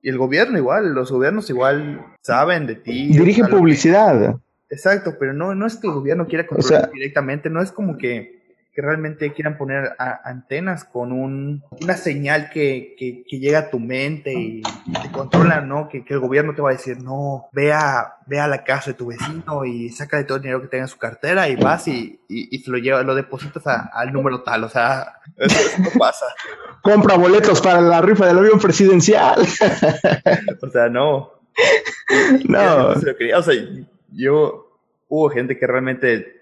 Y 0.00 0.10
el 0.10 0.18
gobierno 0.18 0.58
igual, 0.58 0.94
los 0.94 1.10
gobiernos 1.10 1.50
igual 1.50 2.04
saben 2.22 2.66
de 2.66 2.76
ti. 2.76 3.08
Dirigen 3.08 3.48
publicidad. 3.48 4.38
Exacto, 4.70 5.16
pero 5.18 5.32
no, 5.32 5.54
no 5.54 5.66
es 5.66 5.76
que 5.76 5.88
el 5.88 5.94
gobierno 5.94 6.26
quiera 6.26 6.46
controlar 6.46 6.90
directamente, 6.92 7.50
no 7.50 7.60
es 7.60 7.72
como 7.72 7.98
que 7.98 8.37
que 8.78 8.82
realmente 8.82 9.32
quieran 9.32 9.58
poner 9.58 9.96
antenas 9.98 10.84
con 10.84 11.10
un, 11.10 11.64
una 11.80 11.96
señal 11.96 12.48
que, 12.48 12.94
que, 12.96 13.38
llega 13.40 13.58
a 13.58 13.70
tu 13.70 13.80
mente 13.80 14.32
y, 14.32 14.62
te 14.62 15.10
controla, 15.10 15.60
¿no? 15.62 15.88
Que, 15.88 16.04
el 16.06 16.20
gobierno 16.20 16.54
te 16.54 16.62
va 16.62 16.70
a 16.70 16.74
decir, 16.74 17.02
no, 17.02 17.48
ve 17.50 17.72
a, 17.72 18.18
ve 18.26 18.38
a 18.38 18.46
la 18.46 18.62
casa 18.62 18.92
de 18.92 18.96
tu 18.96 19.06
vecino 19.06 19.64
y 19.64 19.88
saca 19.88 20.18
de 20.18 20.22
todo 20.22 20.36
el 20.36 20.42
dinero 20.42 20.62
que 20.62 20.68
tenga 20.68 20.84
en 20.84 20.88
su 20.88 20.96
cartera 20.96 21.48
y 21.48 21.56
vas 21.56 21.88
y, 21.88 22.20
y, 22.28 22.56
se 22.60 22.70
lo 22.70 22.78
lleva, 22.78 23.02
lo 23.02 23.16
depositas 23.16 23.64
al 23.66 24.12
número 24.12 24.44
tal, 24.44 24.62
o 24.62 24.68
sea, 24.68 25.12
eso, 25.36 25.82
no 25.82 25.90
pasa. 25.98 26.26
Compra 26.80 27.16
boletos 27.16 27.60
para 27.60 27.80
la 27.80 28.00
rifa 28.00 28.26
del 28.26 28.38
avión 28.38 28.60
presidencial. 28.60 29.40
o 30.62 30.70
sea, 30.70 30.88
no. 30.88 31.32
No. 32.44 32.86
O 32.90 33.42
sea, 33.42 33.54
yo, 34.12 34.78
hubo 35.08 35.30
gente 35.30 35.58
que 35.58 35.66
realmente 35.66 36.37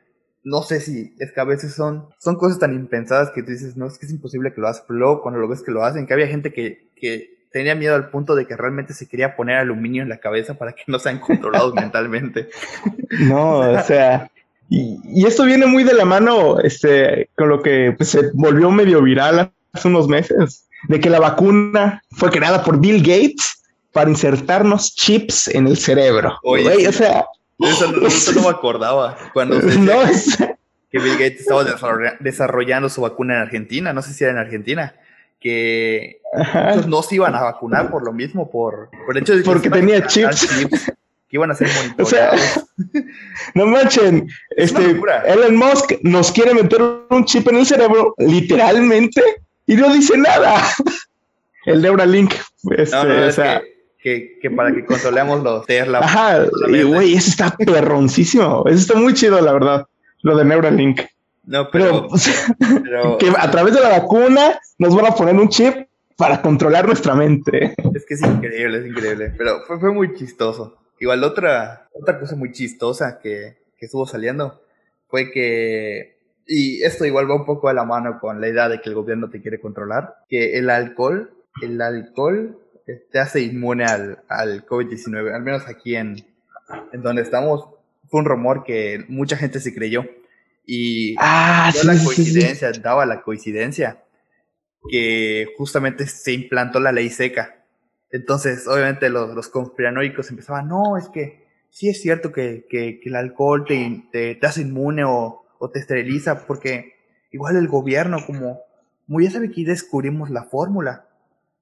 no 0.46 0.62
sé 0.62 0.78
si 0.78 1.12
es 1.18 1.32
que 1.32 1.40
a 1.40 1.44
veces 1.44 1.74
son, 1.74 2.06
son 2.20 2.36
cosas 2.36 2.60
tan 2.60 2.72
impensadas 2.72 3.32
que 3.32 3.42
tú 3.42 3.50
dices, 3.50 3.76
no, 3.76 3.88
es 3.88 3.98
que 3.98 4.06
es 4.06 4.12
imposible 4.12 4.54
que 4.54 4.60
lo 4.60 4.68
hagas, 4.68 4.84
pero 4.86 5.00
luego 5.00 5.20
cuando 5.20 5.40
lo 5.40 5.48
ves 5.48 5.60
que 5.60 5.72
lo 5.72 5.82
hacen, 5.82 6.06
que 6.06 6.14
había 6.14 6.28
gente 6.28 6.52
que, 6.52 6.86
que 6.94 7.48
tenía 7.50 7.74
miedo 7.74 7.96
al 7.96 8.10
punto 8.10 8.36
de 8.36 8.46
que 8.46 8.56
realmente 8.56 8.94
se 8.94 9.08
quería 9.08 9.34
poner 9.34 9.56
aluminio 9.56 10.04
en 10.04 10.08
la 10.08 10.18
cabeza 10.18 10.54
para 10.54 10.72
que 10.72 10.84
no 10.86 11.00
sean 11.00 11.18
controlados 11.18 11.74
mentalmente. 11.74 12.48
No, 13.22 13.58
o 13.72 13.82
sea, 13.82 14.30
y, 14.68 15.00
y, 15.04 15.26
esto 15.26 15.44
viene 15.44 15.66
muy 15.66 15.82
de 15.82 15.94
la 15.94 16.04
mano 16.04 16.60
este, 16.60 17.28
con 17.36 17.48
lo 17.48 17.60
que 17.60 17.92
pues, 17.96 18.10
se 18.10 18.30
volvió 18.32 18.70
medio 18.70 19.02
viral 19.02 19.50
hace 19.72 19.88
unos 19.88 20.06
meses, 20.06 20.68
de 20.86 21.00
que 21.00 21.10
la 21.10 21.18
vacuna 21.18 22.02
fue 22.12 22.30
creada 22.30 22.62
por 22.62 22.78
Bill 22.78 23.00
Gates 23.00 23.64
para 23.90 24.10
insertarnos 24.10 24.94
chips 24.94 25.48
en 25.48 25.66
el 25.66 25.76
cerebro. 25.76 26.38
Oye, 26.44 26.86
o 26.86 26.92
sea, 26.92 27.26
eso, 27.58 28.32
no 28.34 28.42
me 28.42 28.48
acordaba. 28.48 29.16
Cuando 29.32 29.60
que 30.90 30.98
Bill 30.98 31.14
Gates 31.14 31.40
estaba 31.40 31.64
desarrollando 32.20 32.88
su 32.88 33.00
vacuna 33.00 33.36
en 33.36 33.42
Argentina, 33.42 33.92
no 33.92 34.02
sé 34.02 34.12
si 34.12 34.24
era 34.24 34.32
en 34.32 34.38
Argentina, 34.38 34.94
que 35.40 36.20
no 36.86 37.02
se 37.02 37.16
iban 37.16 37.34
a 37.34 37.42
vacunar 37.42 37.90
por 37.90 38.04
lo 38.04 38.12
mismo, 38.12 38.50
por, 38.50 38.90
por 39.04 39.16
hecho 39.18 39.34
de 39.34 39.42
que 39.42 39.44
Porque 39.44 39.70
tenía 39.70 40.06
chips. 40.06 40.46
que 41.28 41.36
iban 41.36 41.50
a 41.50 41.54
ser 41.54 41.68
monitoreados. 41.76 42.66
no 43.54 43.66
manchen, 43.66 44.28
este, 44.50 45.00
Elon 45.26 45.56
Musk 45.56 45.92
nos 46.02 46.32
quiere 46.32 46.54
meter 46.54 46.80
un 47.10 47.24
chip 47.24 47.48
en 47.48 47.56
el 47.56 47.66
cerebro, 47.66 48.14
literalmente, 48.18 49.22
y 49.66 49.76
no 49.76 49.92
dice 49.92 50.16
nada. 50.16 50.62
el 51.66 51.82
Neuralink, 51.82 52.34
este, 52.76 52.96
o 52.96 53.32
sea... 53.32 53.62
Que, 54.06 54.38
que, 54.40 54.52
para 54.52 54.72
que 54.72 54.84
controlemos 54.84 55.42
los 55.42 55.66
Tesla. 55.66 55.98
Ajá, 55.98 56.46
y 56.68 56.84
güey, 56.84 57.14
eso 57.14 57.30
está 57.30 57.50
perroncísimo. 57.56 58.62
Eso 58.66 58.78
está 58.78 58.94
muy 58.94 59.14
chido, 59.14 59.40
la 59.40 59.52
verdad, 59.52 59.86
lo 60.22 60.36
de 60.36 60.44
Neuralink. 60.44 61.00
No, 61.42 61.68
pero, 61.72 62.06
que 63.18 63.32
a 63.36 63.50
través 63.50 63.74
de 63.74 63.80
la 63.80 63.98
vacuna 63.98 64.60
nos 64.78 64.94
van 64.94 65.06
a 65.06 65.10
poner 65.10 65.34
un 65.34 65.48
chip 65.48 65.88
para 66.16 66.40
controlar 66.40 66.86
nuestra 66.86 67.16
mente. 67.16 67.74
Es 67.96 68.06
que 68.06 68.14
es 68.14 68.22
increíble, 68.22 68.78
es 68.78 68.86
increíble. 68.86 69.34
Pero 69.36 69.64
fue, 69.66 69.80
fue 69.80 69.92
muy 69.92 70.14
chistoso. 70.14 70.76
Igual 71.00 71.24
otra, 71.24 71.88
otra 71.92 72.20
cosa 72.20 72.36
muy 72.36 72.52
chistosa 72.52 73.18
que, 73.18 73.56
que 73.76 73.86
estuvo 73.86 74.06
saliendo 74.06 74.62
fue 75.08 75.32
que, 75.32 76.16
y 76.46 76.80
esto 76.84 77.04
igual 77.04 77.28
va 77.28 77.34
un 77.34 77.44
poco 77.44 77.68
a 77.68 77.74
la 77.74 77.84
mano 77.84 78.20
con 78.20 78.40
la 78.40 78.48
idea 78.48 78.68
de 78.68 78.80
que 78.80 78.88
el 78.88 78.94
gobierno 78.94 79.30
te 79.30 79.42
quiere 79.42 79.58
controlar, 79.58 80.14
que 80.28 80.58
el 80.58 80.70
alcohol, 80.70 81.32
el 81.60 81.80
alcohol 81.80 82.56
te 83.10 83.18
hace 83.18 83.42
inmune 83.42 83.84
al, 83.84 84.22
al 84.28 84.64
COVID-19, 84.66 85.34
al 85.34 85.42
menos 85.42 85.66
aquí 85.66 85.96
en, 85.96 86.24
en 86.92 87.02
donde 87.02 87.22
estamos, 87.22 87.68
fue 88.08 88.20
un 88.20 88.26
rumor 88.26 88.64
que 88.64 89.04
mucha 89.08 89.36
gente 89.36 89.60
se 89.60 89.74
creyó. 89.74 90.04
Y 90.64 91.14
ah, 91.18 91.72
la 91.84 92.04
coincidencia, 92.04 92.72
daba 92.72 93.06
la 93.06 93.22
coincidencia 93.22 94.02
que 94.88 95.46
justamente 95.56 96.06
se 96.06 96.32
implantó 96.32 96.80
la 96.80 96.92
ley 96.92 97.08
seca 97.10 97.56
entonces, 98.10 98.66
obviamente, 98.66 99.10
los, 99.10 99.34
los 99.34 99.48
conspiranoicos 99.48 100.30
empezaban, 100.30 100.68
no, 100.68 100.96
es 100.96 101.08
que 101.08 101.44
sí 101.70 101.88
es 101.88 102.00
cierto 102.00 102.32
que, 102.32 102.66
que, 102.68 103.00
el 103.04 103.16
alcohol 103.16 103.64
te, 103.66 104.04
te, 104.12 104.46
hace 104.46 104.62
inmune 104.62 105.04
o, 105.04 105.44
o, 105.58 105.70
te 105.70 105.80
esteriliza, 105.80 106.46
porque 106.46 106.94
igual 107.32 107.56
el 107.56 107.68
gobierno, 107.68 108.18
como, 108.24 108.60
como 109.06 109.20
ya 109.20 109.30
sabe 109.30 109.50
que 109.50 109.64
descubrimos 109.64 110.30
la 110.30 110.44
fórmula, 110.44 111.06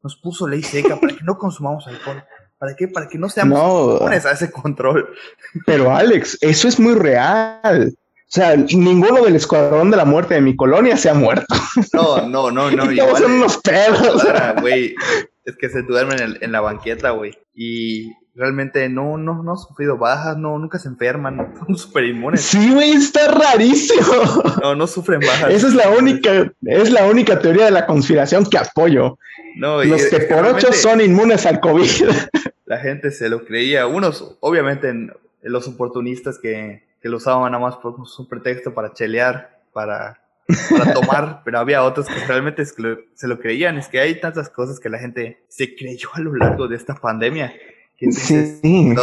nos 0.04 0.16
puso 0.16 0.46
ley 0.46 0.62
seca 0.62 1.00
para 1.00 1.16
que 1.16 1.24
no 1.24 1.36
consumamos 1.38 1.86
alcohol. 1.88 2.22
¿Para 2.58 2.76
qué? 2.76 2.86
Para 2.86 3.08
que 3.08 3.18
no 3.18 3.28
seamos 3.28 3.58
no, 3.58 4.06
a 4.06 4.14
ese 4.14 4.50
control. 4.50 5.08
Pero 5.66 5.92
Alex, 5.92 6.38
eso 6.42 6.68
es 6.68 6.78
muy 6.78 6.94
real. 6.94 7.92
O 7.92 8.30
sea, 8.34 8.54
ninguno 8.56 9.22
del 9.24 9.36
escuadrón 9.36 9.90
de 9.90 9.96
la 9.96 10.04
muerte 10.04 10.34
de 10.34 10.40
mi 10.40 10.54
colonia 10.54 10.96
se 10.96 11.08
ha 11.08 11.14
muerto. 11.14 11.54
No, 11.92 12.28
no, 12.28 12.50
no, 12.50 12.70
no. 12.70 12.90
Igual, 12.92 13.16
son 13.16 13.32
unos 13.32 13.58
pedos. 13.58 14.22
Güey, 14.60 14.94
es 15.44 15.56
que 15.56 15.68
se 15.70 15.82
duermen 15.82 16.36
en, 16.40 16.52
la 16.52 16.60
banqueta, 16.60 17.10
güey. 17.10 17.36
Y 17.54 18.12
realmente 18.34 18.88
no, 18.88 19.16
no, 19.16 19.42
no 19.42 19.52
ha 19.52 19.56
sufrido 19.56 19.96
bajas, 19.96 20.36
no, 20.36 20.58
nunca 20.58 20.78
se 20.78 20.88
enferman, 20.88 21.54
son 21.66 21.76
súper 21.76 22.04
inmunes. 22.04 22.40
Sí, 22.42 22.72
güey, 22.72 22.92
está 22.92 23.28
rarísimo. 23.28 24.52
No, 24.62 24.74
no 24.74 24.86
sufren 24.86 25.20
bajas. 25.20 25.52
Esa 25.52 25.68
es 25.68 25.74
la 25.74 25.90
única, 25.90 26.52
es 26.62 26.90
la 26.90 27.06
única 27.06 27.38
teoría 27.38 27.66
de 27.66 27.70
la 27.70 27.86
conspiración 27.86 28.46
que 28.46 28.58
apoyo. 28.58 29.18
No, 29.56 29.84
Los 29.84 30.06
que 30.06 30.20
por 30.20 30.44
ocho 30.46 30.72
son 30.72 31.00
inmunes 31.00 31.46
al 31.46 31.60
COVID. 31.60 31.88
La 32.66 32.78
gente 32.78 33.10
se 33.10 33.28
lo 33.28 33.44
creía. 33.44 33.86
Unos, 33.86 34.38
obviamente, 34.40 34.90
los 35.42 35.68
oportunistas 35.68 36.38
que, 36.38 36.82
que 37.02 37.10
lo 37.10 37.18
usaban 37.18 37.52
nada 37.52 37.62
más 37.62 37.76
por 37.76 37.94
un 37.94 38.28
pretexto 38.28 38.72
para 38.72 38.94
chelear, 38.94 39.60
para 39.74 40.18
para 40.70 40.92
tomar, 40.94 41.42
pero 41.44 41.58
había 41.58 41.82
otros 41.82 42.06
que 42.06 42.26
realmente 42.26 42.64
se 42.64 43.28
lo 43.28 43.38
creían. 43.38 43.78
Es 43.78 43.88
que 43.88 44.00
hay 44.00 44.20
tantas 44.20 44.48
cosas 44.48 44.80
que 44.80 44.88
la 44.88 44.98
gente 44.98 45.42
se 45.48 45.74
creyó 45.74 46.10
a 46.14 46.20
lo 46.20 46.34
largo 46.34 46.68
de 46.68 46.76
esta 46.76 46.94
pandemia. 46.94 47.54
Que 47.96 48.10
sí. 48.12 48.94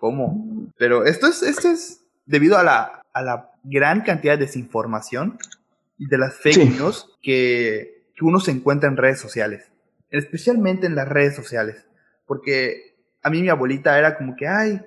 ¿cómo? 0.00 0.70
Pero 0.78 1.04
esto 1.04 1.26
es, 1.26 1.42
esto 1.42 1.68
es 1.68 2.04
debido 2.26 2.58
a 2.58 2.62
la, 2.62 3.02
a 3.12 3.22
la 3.22 3.50
gran 3.64 4.02
cantidad 4.02 4.38
de 4.38 4.44
desinformación 4.44 5.38
y 5.98 6.06
de 6.06 6.18
las 6.18 6.36
fake 6.36 6.78
news 6.78 7.16
que, 7.22 8.04
que 8.14 8.24
uno 8.24 8.40
se 8.40 8.50
encuentra 8.50 8.88
en 8.88 8.96
redes 8.96 9.20
sociales. 9.20 9.70
Especialmente 10.10 10.86
en 10.86 10.94
las 10.94 11.08
redes 11.08 11.34
sociales. 11.34 11.86
Porque 12.26 12.96
a 13.22 13.30
mí 13.30 13.42
mi 13.42 13.48
abuelita 13.48 13.98
era 13.98 14.16
como 14.16 14.36
que, 14.36 14.46
ay, 14.46 14.80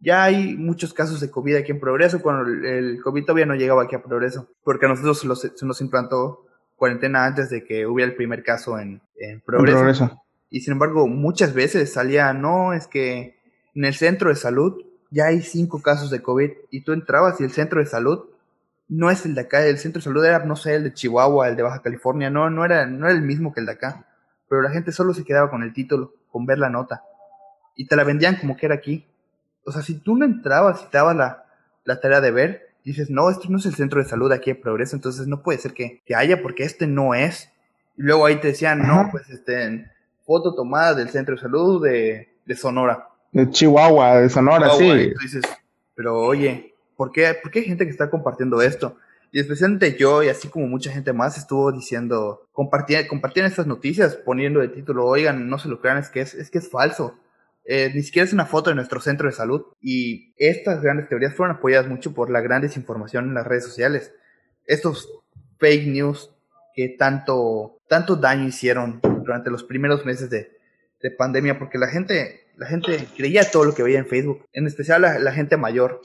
ya 0.00 0.24
hay 0.24 0.56
muchos 0.56 0.92
casos 0.92 1.20
de 1.20 1.30
COVID 1.30 1.56
aquí 1.56 1.72
en 1.72 1.80
Progreso, 1.80 2.20
cuando 2.20 2.50
el 2.50 3.00
COVID 3.02 3.24
todavía 3.24 3.46
no 3.46 3.54
llegaba 3.54 3.84
aquí 3.84 3.96
a 3.96 4.02
Progreso, 4.02 4.48
porque 4.62 4.86
a 4.86 4.90
nosotros 4.90 5.40
se, 5.40 5.66
nos 5.66 5.80
implantó 5.80 6.46
cuarentena 6.76 7.24
antes 7.24 7.48
de 7.48 7.64
que 7.64 7.86
hubiera 7.86 8.10
el 8.10 8.16
primer 8.16 8.42
caso 8.42 8.78
en, 8.78 9.00
Progreso. 9.44 10.22
Y 10.54 10.60
sin 10.60 10.72
embargo, 10.74 11.08
muchas 11.08 11.52
veces 11.52 11.92
salía, 11.92 12.32
no, 12.32 12.72
es 12.72 12.86
que 12.86 13.40
en 13.74 13.84
el 13.84 13.94
centro 13.94 14.28
de 14.28 14.36
salud 14.36 14.84
ya 15.10 15.26
hay 15.26 15.42
cinco 15.42 15.82
casos 15.82 16.10
de 16.10 16.22
COVID 16.22 16.50
y 16.70 16.82
tú 16.82 16.92
entrabas 16.92 17.40
y 17.40 17.44
el 17.44 17.50
centro 17.50 17.80
de 17.80 17.86
salud 17.86 18.26
no 18.86 19.10
es 19.10 19.24
el 19.26 19.34
de 19.34 19.40
acá, 19.40 19.66
el 19.66 19.78
centro 19.78 19.98
de 19.98 20.04
salud 20.04 20.24
era, 20.24 20.44
no 20.44 20.54
sé, 20.54 20.76
el 20.76 20.84
de 20.84 20.92
Chihuahua, 20.92 21.48
el 21.48 21.56
de 21.56 21.62
Baja 21.62 21.82
California, 21.82 22.30
no, 22.30 22.50
no 22.50 22.64
era, 22.64 22.86
no 22.86 23.06
era 23.06 23.16
el 23.16 23.22
mismo 23.22 23.52
que 23.52 23.60
el 23.60 23.66
de 23.66 23.72
acá, 23.72 24.06
pero 24.48 24.62
la 24.62 24.70
gente 24.70 24.92
solo 24.92 25.12
se 25.12 25.24
quedaba 25.24 25.50
con 25.50 25.62
el 25.62 25.72
título, 25.72 26.14
con 26.30 26.46
ver 26.46 26.58
la 26.58 26.70
nota 26.70 27.02
y 27.74 27.86
te 27.86 27.96
la 27.96 28.04
vendían 28.04 28.36
como 28.36 28.56
que 28.56 28.66
era 28.66 28.76
aquí 28.76 29.06
o 29.64 29.72
sea, 29.72 29.82
si 29.82 29.94
tú 29.94 30.16
no 30.16 30.24
entrabas 30.24 30.82
y 30.82 30.90
te 30.90 30.98
dabas 30.98 31.16
la, 31.16 31.46
la 31.84 32.00
tarea 32.00 32.20
de 32.20 32.30
ver, 32.30 32.74
dices, 32.84 33.10
no, 33.10 33.30
este 33.30 33.48
no 33.48 33.58
es 33.58 33.66
el 33.66 33.74
centro 33.74 34.02
de 34.02 34.08
salud 34.08 34.30
aquí 34.30 34.52
de 34.52 34.56
Progreso, 34.60 34.94
entonces 34.94 35.26
no 35.26 35.42
puede 35.42 35.58
ser 35.58 35.72
que, 35.72 36.02
que 36.04 36.14
haya 36.14 36.42
porque 36.42 36.64
este 36.64 36.86
no 36.86 37.14
es. 37.14 37.50
Y 37.96 38.02
luego 38.02 38.26
ahí 38.26 38.36
te 38.36 38.48
decían, 38.48 38.86
no, 38.86 39.08
pues 39.10 39.30
este, 39.30 39.90
foto 40.24 40.54
tomada 40.54 40.94
del 40.94 41.10
centro 41.10 41.34
de 41.34 41.40
salud 41.40 41.82
de, 41.82 42.28
de 42.44 42.56
Sonora. 42.56 43.08
De 43.32 43.50
Chihuahua, 43.50 44.20
de 44.20 44.28
Sonora, 44.28 44.70
sí. 44.70 44.86
Y 44.86 45.14
tú 45.14 45.20
dices, 45.20 45.42
pero 45.94 46.18
oye, 46.18 46.74
¿por 46.96 47.12
qué, 47.12 47.34
¿por 47.42 47.50
qué 47.50 47.60
hay 47.60 47.64
gente 47.66 47.84
que 47.84 47.90
está 47.90 48.10
compartiendo 48.10 48.62
esto? 48.62 48.96
Y 49.32 49.40
especialmente 49.40 49.96
yo, 49.98 50.22
y 50.22 50.28
así 50.28 50.48
como 50.48 50.68
mucha 50.68 50.92
gente 50.92 51.12
más, 51.12 51.36
estuvo 51.36 51.72
diciendo, 51.72 52.46
compartían, 52.52 53.08
compartían 53.08 53.46
estas 53.46 53.66
noticias 53.66 54.14
poniendo 54.14 54.60
de 54.60 54.68
título, 54.68 55.06
oigan, 55.06 55.48
no 55.48 55.58
se 55.58 55.68
lo 55.68 55.80
crean, 55.80 55.98
es 55.98 56.08
que 56.08 56.20
es, 56.20 56.34
es 56.34 56.50
que 56.50 56.58
es 56.58 56.70
falso. 56.70 57.18
Eh, 57.64 57.90
ni 57.94 58.02
siquiera 58.02 58.26
es 58.26 58.32
una 58.32 58.46
foto 58.46 58.70
de 58.70 58.76
nuestro 58.76 59.00
centro 59.00 59.28
de 59.28 59.34
salud. 59.34 59.62
Y 59.80 60.32
estas 60.36 60.82
grandes 60.82 61.08
teorías 61.08 61.34
fueron 61.34 61.56
apoyadas 61.56 61.88
mucho 61.88 62.14
por 62.14 62.30
la 62.30 62.40
gran 62.40 62.62
desinformación 62.62 63.28
en 63.28 63.34
las 63.34 63.46
redes 63.46 63.64
sociales. 63.64 64.12
Estos 64.66 65.08
fake 65.58 65.88
news 65.88 66.33
que 66.74 66.90
tanto, 66.90 67.78
tanto 67.88 68.16
daño 68.16 68.48
hicieron 68.48 69.00
durante 69.02 69.50
los 69.50 69.64
primeros 69.64 70.04
meses 70.04 70.30
de, 70.30 70.50
de 71.02 71.10
pandemia, 71.10 71.58
porque 71.58 71.78
la 71.78 71.88
gente, 71.88 72.46
la 72.56 72.66
gente 72.66 73.06
creía 73.16 73.50
todo 73.50 73.64
lo 73.64 73.74
que 73.74 73.82
veía 73.82 73.98
en 73.98 74.06
Facebook, 74.06 74.44
en 74.52 74.66
especial 74.66 75.02
la 75.02 75.32
gente 75.32 75.56
mayor, 75.56 76.00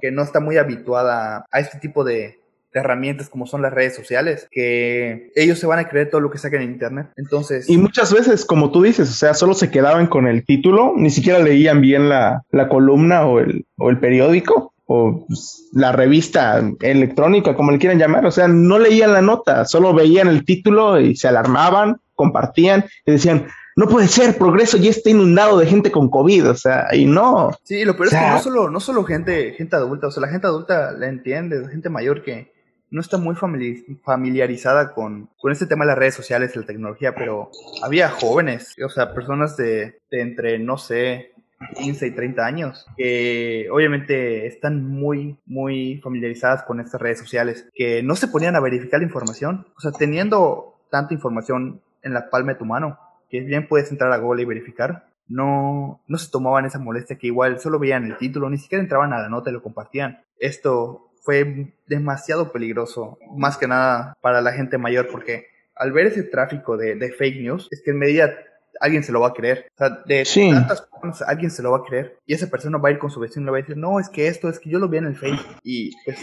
que 0.00 0.10
no 0.10 0.22
está 0.22 0.40
muy 0.40 0.56
habituada 0.56 1.46
a 1.50 1.60
este 1.60 1.78
tipo 1.78 2.04
de, 2.04 2.42
herramientas 2.74 3.28
como 3.28 3.46
son 3.46 3.62
las 3.62 3.72
redes 3.72 3.94
sociales, 3.94 4.48
que 4.50 5.30
ellos 5.34 5.58
se 5.58 5.66
van 5.66 5.78
a 5.78 5.88
creer 5.88 6.10
todo 6.10 6.20
lo 6.20 6.30
que 6.30 6.38
saquen 6.38 6.62
en 6.62 6.72
internet. 6.72 7.08
Entonces... 7.16 7.68
Y 7.68 7.76
muchas 7.76 8.12
veces, 8.12 8.44
como 8.44 8.70
tú 8.70 8.82
dices, 8.82 9.10
o 9.10 9.12
sea, 9.12 9.34
solo 9.34 9.54
se 9.54 9.70
quedaban 9.70 10.06
con 10.06 10.26
el 10.26 10.44
título, 10.44 10.94
ni 10.96 11.10
siquiera 11.10 11.38
leían 11.38 11.80
bien 11.80 12.08
la, 12.08 12.42
la 12.50 12.68
columna 12.68 13.26
o 13.26 13.40
el, 13.40 13.66
o 13.76 13.90
el 13.90 13.98
periódico 13.98 14.71
o 14.86 15.24
pues, 15.26 15.68
la 15.72 15.92
revista 15.92 16.62
electrónica, 16.80 17.54
como 17.54 17.70
le 17.70 17.78
quieran 17.78 17.98
llamar, 17.98 18.26
o 18.26 18.30
sea, 18.30 18.48
no 18.48 18.78
leían 18.78 19.12
la 19.12 19.22
nota, 19.22 19.64
solo 19.64 19.94
veían 19.94 20.28
el 20.28 20.44
título 20.44 21.00
y 21.00 21.16
se 21.16 21.28
alarmaban, 21.28 22.00
compartían 22.14 22.84
y 23.06 23.12
decían, 23.12 23.46
no 23.76 23.88
puede 23.88 24.08
ser, 24.08 24.36
progreso 24.36 24.76
ya 24.76 24.90
está 24.90 25.10
inundado 25.10 25.58
de 25.58 25.66
gente 25.66 25.90
con 25.90 26.10
COVID, 26.10 26.50
o 26.50 26.54
sea, 26.54 26.88
y 26.92 27.06
no. 27.06 27.50
Sí, 27.64 27.84
lo 27.84 27.96
peor 27.96 28.08
es 28.08 28.14
que 28.14 28.20
no 28.20 28.40
solo, 28.40 28.70
no 28.70 28.80
solo 28.80 29.04
gente, 29.04 29.52
gente 29.52 29.76
adulta, 29.76 30.08
o 30.08 30.10
sea, 30.10 30.20
la 30.20 30.28
gente 30.28 30.46
adulta 30.46 30.92
la 30.92 31.08
entiende, 31.08 31.66
gente 31.68 31.88
mayor 31.88 32.22
que, 32.22 32.52
no 32.92 33.00
está 33.00 33.16
muy 33.16 33.34
familiarizada 33.34 34.92
con, 34.92 35.30
con 35.38 35.50
este 35.50 35.66
tema 35.66 35.84
de 35.84 35.88
las 35.88 35.98
redes 35.98 36.14
sociales 36.14 36.52
y 36.54 36.58
la 36.58 36.66
tecnología, 36.66 37.14
pero 37.14 37.50
había 37.82 38.10
jóvenes, 38.10 38.76
o 38.84 38.90
sea, 38.90 39.14
personas 39.14 39.56
de, 39.56 39.98
entre, 40.10 40.58
no 40.58 40.76
sé, 40.76 41.31
15 41.74 42.06
y 42.06 42.10
30 42.10 42.44
años, 42.44 42.86
que 42.96 43.68
obviamente 43.70 44.46
están 44.46 44.84
muy, 44.84 45.38
muy 45.46 46.00
familiarizadas 46.02 46.62
con 46.62 46.80
estas 46.80 47.00
redes 47.00 47.18
sociales, 47.18 47.68
que 47.74 48.02
no 48.02 48.16
se 48.16 48.28
ponían 48.28 48.56
a 48.56 48.60
verificar 48.60 49.00
la 49.00 49.06
información, 49.06 49.66
o 49.76 49.80
sea, 49.80 49.92
teniendo 49.92 50.80
tanta 50.90 51.14
información 51.14 51.80
en 52.02 52.14
la 52.14 52.30
palma 52.30 52.52
de 52.52 52.58
tu 52.58 52.64
mano, 52.64 52.98
que 53.30 53.40
bien 53.40 53.66
puedes 53.68 53.90
entrar 53.90 54.12
a 54.12 54.18
Google 54.18 54.42
y 54.42 54.46
verificar, 54.46 55.06
no, 55.28 56.02
no 56.06 56.18
se 56.18 56.30
tomaban 56.30 56.66
esa 56.66 56.78
molestia 56.78 57.16
que 57.16 57.28
igual 57.28 57.58
solo 57.58 57.78
veían 57.78 58.04
el 58.04 58.18
título, 58.18 58.50
ni 58.50 58.58
siquiera 58.58 58.82
entraban 58.82 59.12
a 59.12 59.20
la 59.20 59.28
nota 59.28 59.50
y 59.50 59.54
lo 59.54 59.62
compartían. 59.62 60.22
Esto 60.38 61.12
fue 61.22 61.72
demasiado 61.86 62.52
peligroso, 62.52 63.18
más 63.34 63.56
que 63.56 63.68
nada 63.68 64.16
para 64.20 64.40
la 64.42 64.52
gente 64.52 64.76
mayor, 64.76 65.08
porque 65.10 65.46
al 65.74 65.92
ver 65.92 66.06
ese 66.06 66.24
tráfico 66.24 66.76
de, 66.76 67.12
fake 67.12 67.40
news, 67.40 67.68
es 67.70 67.82
que 67.82 67.92
en 67.92 67.98
medida 67.98 68.34
alguien 68.82 69.04
se 69.04 69.12
lo 69.12 69.20
va 69.20 69.28
a 69.28 69.32
creer. 69.32 69.66
O 69.74 69.78
sea, 69.78 70.02
de 70.04 70.24
tantas 70.50 70.82
personas 70.82 71.22
alguien 71.22 71.50
se 71.50 71.62
lo 71.62 71.70
va 71.70 71.78
a 71.78 71.84
creer. 71.84 72.18
Y 72.26 72.34
esa 72.34 72.48
persona 72.48 72.78
va 72.78 72.88
a 72.88 72.92
ir 72.92 72.98
con 72.98 73.10
su 73.10 73.20
vecino 73.20 73.42
y 73.42 73.44
le 73.46 73.50
va 73.52 73.58
a 73.58 73.60
decir, 73.60 73.76
no, 73.76 74.00
es 74.00 74.08
que 74.08 74.26
esto, 74.26 74.48
es 74.48 74.58
que 74.58 74.70
yo 74.70 74.78
lo 74.78 74.88
vi 74.88 74.98
en 74.98 75.06
el 75.06 75.16
Face. 75.16 75.40
Y 75.62 75.92
pues 76.04 76.18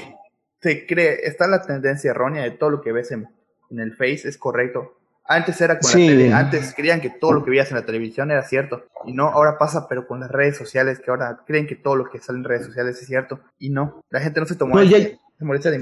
se 0.61 0.85
cree, 0.85 1.19
está 1.23 1.47
la 1.47 1.61
tendencia 1.61 2.11
errónea 2.11 2.43
de 2.43 2.51
todo 2.51 2.69
lo 2.69 2.81
que 2.81 2.91
ves 2.91 3.11
en, 3.11 3.27
en 3.71 3.79
el 3.79 3.95
Face 3.95 4.27
es 4.27 4.37
correcto. 4.37 4.97
Antes 5.31 5.61
era 5.61 5.79
con 5.79 5.89
la 5.91 5.95
tele, 5.95 6.33
antes 6.33 6.73
creían 6.75 7.01
que 7.01 7.11
todo 7.11 7.33
lo 7.33 7.43
que 7.43 7.51
veías 7.51 7.69
en 7.69 7.77
la 7.77 7.85
televisión 7.85 8.31
era 8.31 8.43
cierto. 8.43 8.85
Y 9.05 9.13
no, 9.13 9.27
ahora 9.27 9.59
pasa, 9.59 9.87
pero 9.87 10.07
con 10.07 10.19
las 10.19 10.31
redes 10.31 10.57
sociales, 10.57 10.99
que 10.99 11.11
ahora 11.11 11.41
creen 11.45 11.67
que 11.67 11.75
todo 11.75 11.95
lo 11.95 12.09
que 12.09 12.19
sale 12.19 12.39
en 12.39 12.45
redes 12.45 12.65
sociales 12.65 12.99
es 12.99 13.07
cierto. 13.07 13.39
Y 13.59 13.69
no, 13.69 14.01
la 14.09 14.21
gente 14.21 14.39
no 14.39 14.47
se 14.47 14.55
tomó. 14.55 14.81
y 14.81 14.93
hay, 14.93 15.19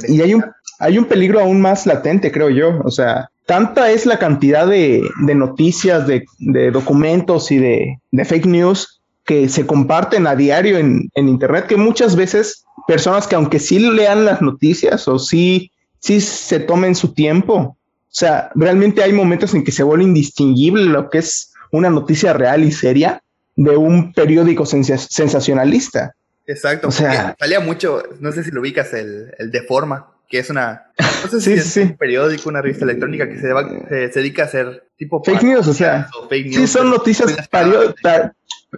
y 0.10 0.22
hay 0.22 0.34
un, 0.34 0.44
hay 0.80 0.98
un 0.98 1.06
peligro 1.06 1.40
aún 1.40 1.62
más 1.62 1.86
latente, 1.86 2.30
creo 2.30 2.50
yo. 2.50 2.82
O 2.84 2.92
sea, 2.92 3.30
tanta 3.48 3.90
es 3.92 4.06
la 4.06 4.20
cantidad 4.20 4.68
de, 4.68 5.10
noticias, 5.20 6.06
de, 6.06 6.72
documentos 6.72 7.50
y 7.52 7.58
de, 7.58 7.98
fake 8.26 8.46
news 8.46 9.02
que 9.24 9.50
se 9.50 9.66
comparten 9.66 10.28
a 10.28 10.36
diario 10.36 10.78
en, 10.78 11.10
en 11.16 11.28
Internet 11.28 11.66
que 11.68 11.78
muchas 11.78 12.16
veces 12.16 12.66
personas 12.88 13.26
que 13.26 13.36
aunque 13.36 13.60
sí 13.60 13.80
lean 13.80 14.26
las 14.26 14.42
noticias 14.42 15.08
o 15.08 15.18
sí, 15.18 15.72
sí 16.00 16.22
se 16.22 16.60
tomen 16.60 16.94
su 16.94 17.14
tiempo, 17.14 17.54
o 17.56 18.20
sea, 18.20 18.52
realmente 18.56 19.02
hay 19.02 19.14
momentos 19.14 19.54
en 19.54 19.64
que 19.64 19.72
se 19.72 19.84
vuelve 19.84 20.04
indistinguible 20.04 20.84
lo 20.84 21.10
que 21.10 21.20
es 21.20 21.54
una 21.72 21.90
noticia 21.90 22.34
real 22.34 22.64
y 22.64 22.72
seria 22.72 23.22
de 23.56 23.76
un 23.76 24.14
periódico 24.14 24.66
sensacionalista. 24.66 26.14
Exacto, 26.46 26.88
o 26.90 26.92
sea, 26.92 27.36
salía 27.40 27.60
mucho, 27.60 28.04
no 28.20 28.32
sé 28.32 28.44
si 28.44 28.52
lo 28.52 28.62
ubicas, 28.62 28.94
el, 28.94 29.34
el 29.38 29.52
Deforma, 29.52 30.17
que 30.28 30.40
es 30.40 30.50
una, 30.50 30.92
no 31.24 31.30
sé 31.30 31.42
si 31.42 31.54
es 31.54 31.78
un 31.78 31.98
periódico, 31.98 32.50
una 32.50 32.62
revista 32.62 32.86
electrónica 32.86 33.28
que 33.28 33.38
se, 33.38 34.12
se, 34.12 34.20
dedica 34.20 34.44
a 34.44 34.46
hacer 34.46 34.90
tipo... 34.98 35.24
Fake 35.24 35.44
news, 35.44 35.68
o 35.68 35.74
sea, 35.74 36.10
sí, 36.30 36.68
son 36.68 36.90
noticias 36.90 37.48
periódicas. 37.48 38.32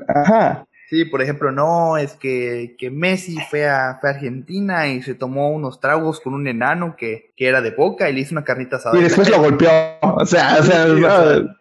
Ajá, 0.07 0.67
Sí, 0.89 1.05
por 1.05 1.21
ejemplo, 1.21 1.51
no, 1.51 1.97
es 1.97 2.13
que, 2.13 2.75
que 2.79 2.89
Messi 2.89 3.37
fue 3.51 3.69
a, 3.69 3.99
fue 4.01 4.09
a, 4.09 4.13
Argentina 4.13 4.87
y 4.87 5.03
se 5.03 5.13
tomó 5.13 5.51
unos 5.51 5.79
tragos 5.79 6.19
con 6.19 6.33
un 6.33 6.47
enano 6.47 6.95
que, 6.97 7.31
que, 7.37 7.47
era 7.47 7.61
de 7.61 7.69
boca 7.69 8.09
y 8.09 8.13
le 8.13 8.21
hizo 8.21 8.33
una 8.33 8.43
carnita 8.43 8.77
asada. 8.77 8.97
Y 8.97 9.03
después 9.03 9.29
lo 9.29 9.39
golpeó. 9.39 9.69
O 10.01 10.25
sea, 10.25 10.57
o 10.59 10.63
sea, 10.63 10.87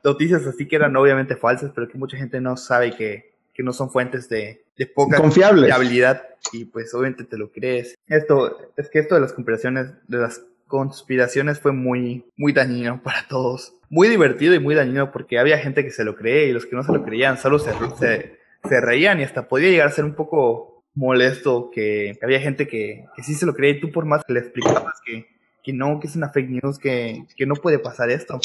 noticias 0.02 0.47
así 0.47 0.66
que 0.66 0.76
eran 0.76 0.97
obviamente 0.97 1.37
falsas, 1.37 1.73
pero 1.75 1.88
que 1.88 1.99
mucha 1.99 2.16
gente 2.16 2.40
no 2.40 2.57
sabe 2.57 2.97
que, 2.97 3.35
que 3.59 3.65
no 3.65 3.75
son 3.75 3.91
fuentes 3.91 4.31
de, 4.31 4.65
de 4.79 4.87
poca 4.87 5.19
confiabilidad. 5.19 6.23
Y 6.53 6.65
pues 6.65 6.95
obviamente 6.95 7.25
te 7.25 7.37
lo 7.37 7.53
crees. 7.53 7.95
Esto, 8.07 8.73
es 8.79 8.88
que 8.88 9.00
esto 9.00 9.17
de 9.17 9.21
las 9.21 9.35
conspiraciones, 9.35 9.88
de 10.07 10.17
las 10.17 10.43
conspiraciones 10.67 11.61
fue 11.61 11.73
muy, 11.73 12.25
muy 12.38 12.55
dañino 12.55 13.03
para 13.05 13.29
todos. 13.29 13.75
Muy 13.91 14.09
divertido 14.09 14.55
y 14.55 14.61
muy 14.61 14.75
dañino 14.75 15.12
porque 15.12 15.38
había 15.38 15.59
gente 15.59 15.85
que 15.85 15.91
se 15.91 16.05
lo 16.05 16.17
cree 16.17 16.47
y 16.47 16.53
los 16.53 16.65
que 16.65 16.77
no 16.77 16.83
se 16.83 16.93
lo 16.93 17.05
creían 17.05 17.37
solo 17.37 17.59
se, 17.59 17.73
se 17.99 18.38
se 18.65 18.81
reían 18.81 19.21
y 19.21 19.25
hasta 19.25 19.49
podía 19.49 19.71
llegar 19.71 19.88
a 19.88 19.93
ser 19.93 20.05
un 20.05 20.15
poco 20.15 20.85
molesto 20.95 21.71
que, 21.73 22.19
había 22.23 22.41
gente 22.41 22.67
que, 22.67 23.07
que, 23.15 23.23
sí 23.23 23.35
se 23.35 23.47
lo 23.47 23.55
creía 23.55 23.77
y 23.77 23.81
tú 23.81 23.93
por 23.93 24.05
más 24.05 24.25
que 24.25 24.33
le 24.33 24.41
explicabas 24.41 25.00
que, 25.05 25.27
que 25.62 25.73
no, 25.73 26.00
que 26.00 26.09
es 26.09 26.17
una 26.17 26.31
fake 26.31 26.50
news, 26.50 26.79
que, 26.79 27.25
que 27.37 27.47
no 27.47 27.55
puede 27.55 27.79
pasar 27.79 28.11
esto. 28.11 28.41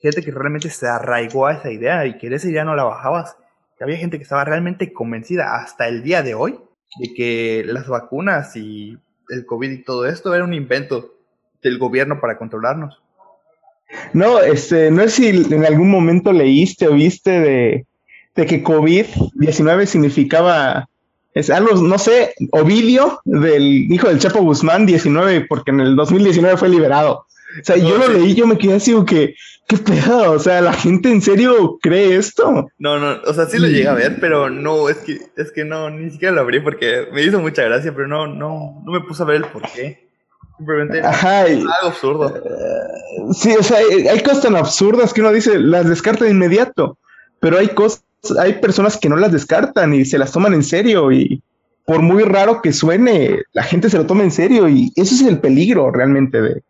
Gente 0.00 0.22
que 0.22 0.30
realmente 0.30 0.70
se 0.70 0.86
arraigó 0.86 1.46
a 1.46 1.54
esa 1.54 1.70
idea 1.70 2.06
y 2.06 2.16
que 2.16 2.30
de 2.30 2.36
esa 2.36 2.48
idea 2.48 2.64
no 2.64 2.74
la 2.74 2.84
bajabas. 2.84 3.36
Había 3.80 3.96
gente 3.96 4.18
que 4.18 4.24
estaba 4.24 4.44
realmente 4.44 4.92
convencida 4.92 5.56
hasta 5.56 5.88
el 5.88 6.02
día 6.02 6.22
de 6.22 6.34
hoy 6.34 6.58
de 6.98 7.14
que 7.14 7.64
las 7.66 7.88
vacunas 7.88 8.56
y 8.56 8.98
el 9.28 9.46
COVID 9.46 9.70
y 9.70 9.82
todo 9.82 10.06
esto 10.06 10.34
era 10.34 10.44
un 10.44 10.54
invento 10.54 11.14
del 11.62 11.78
gobierno 11.78 12.20
para 12.20 12.36
controlarnos. 12.36 13.00
No, 14.12 14.40
este, 14.40 14.90
no 14.90 15.02
sé 15.02 15.10
si 15.10 15.54
en 15.54 15.64
algún 15.64 15.90
momento 15.90 16.32
leíste 16.32 16.86
o 16.88 16.92
viste 16.92 17.40
de, 17.40 17.86
de 18.34 18.46
que 18.46 18.62
COVID-19 18.62 19.86
significaba 19.86 20.88
es 21.32 21.48
algo, 21.48 21.74
no 21.76 21.98
sé, 21.98 22.34
Ovidio, 22.50 23.20
del 23.24 23.90
hijo 23.90 24.08
del 24.08 24.18
Chapo 24.18 24.42
Guzmán, 24.42 24.84
19, 24.84 25.46
porque 25.48 25.70
en 25.70 25.80
el 25.80 25.94
2019 25.94 26.56
fue 26.56 26.68
liberado. 26.68 27.26
O 27.60 27.64
sea, 27.64 27.76
yo 27.76 27.98
lo 27.98 28.08
leí, 28.08 28.34
yo 28.34 28.46
me 28.46 28.58
quedé 28.58 28.74
así, 28.74 28.94
que, 29.04 29.34
¿qué 29.66 29.76
pedo? 29.76 30.32
O 30.32 30.38
sea, 30.38 30.60
¿la 30.60 30.72
gente 30.72 31.10
en 31.10 31.20
serio 31.20 31.78
cree 31.82 32.16
esto? 32.16 32.68
No, 32.78 32.98
no, 32.98 33.20
o 33.26 33.34
sea, 33.34 33.46
sí 33.46 33.58
lo 33.58 33.66
llegué 33.66 33.88
a 33.88 33.94
ver, 33.94 34.18
pero 34.20 34.50
no, 34.50 34.88
es 34.88 34.98
que, 34.98 35.18
es 35.36 35.50
que 35.52 35.64
no, 35.64 35.90
ni 35.90 36.10
siquiera 36.10 36.34
lo 36.34 36.42
abrí 36.42 36.60
porque 36.60 37.08
me 37.12 37.22
hizo 37.22 37.40
mucha 37.40 37.62
gracia, 37.62 37.92
pero 37.94 38.06
no, 38.06 38.26
no, 38.26 38.82
no 38.84 38.92
me 38.92 39.00
puse 39.00 39.22
a 39.22 39.26
ver 39.26 39.36
el 39.36 39.44
por 39.46 39.62
qué. 39.72 40.08
Simplemente 40.56 41.00
Ajá, 41.00 41.42
algo 41.42 41.70
absurdo. 41.82 42.36
Eh, 42.36 43.32
sí, 43.32 43.54
o 43.58 43.62
sea, 43.62 43.78
hay 43.78 44.22
cosas 44.22 44.42
tan 44.42 44.56
absurdas 44.56 45.12
que 45.12 45.22
uno 45.22 45.32
dice, 45.32 45.58
las 45.58 45.88
descarta 45.88 46.24
de 46.24 46.32
inmediato, 46.32 46.98
pero 47.40 47.58
hay 47.58 47.68
cosas 47.68 48.04
hay 48.38 48.54
personas 48.54 48.96
que 48.98 49.08
no 49.08 49.16
las 49.16 49.32
descartan 49.32 49.94
y 49.94 50.04
se 50.04 50.18
las 50.18 50.32
toman 50.32 50.54
en 50.54 50.62
serio 50.62 51.10
y 51.12 51.42
por 51.86 52.02
muy 52.02 52.22
raro 52.22 52.62
que 52.62 52.72
suene, 52.72 53.42
la 53.52 53.62
gente 53.62 53.90
se 53.90 53.96
lo 53.96 54.06
toma 54.06 54.22
en 54.22 54.30
serio 54.30 54.68
y 54.68 54.92
eso 54.96 55.14
es 55.14 55.22
el 55.22 55.40
peligro 55.40 55.90
realmente 55.90 56.40
de, 56.40 56.62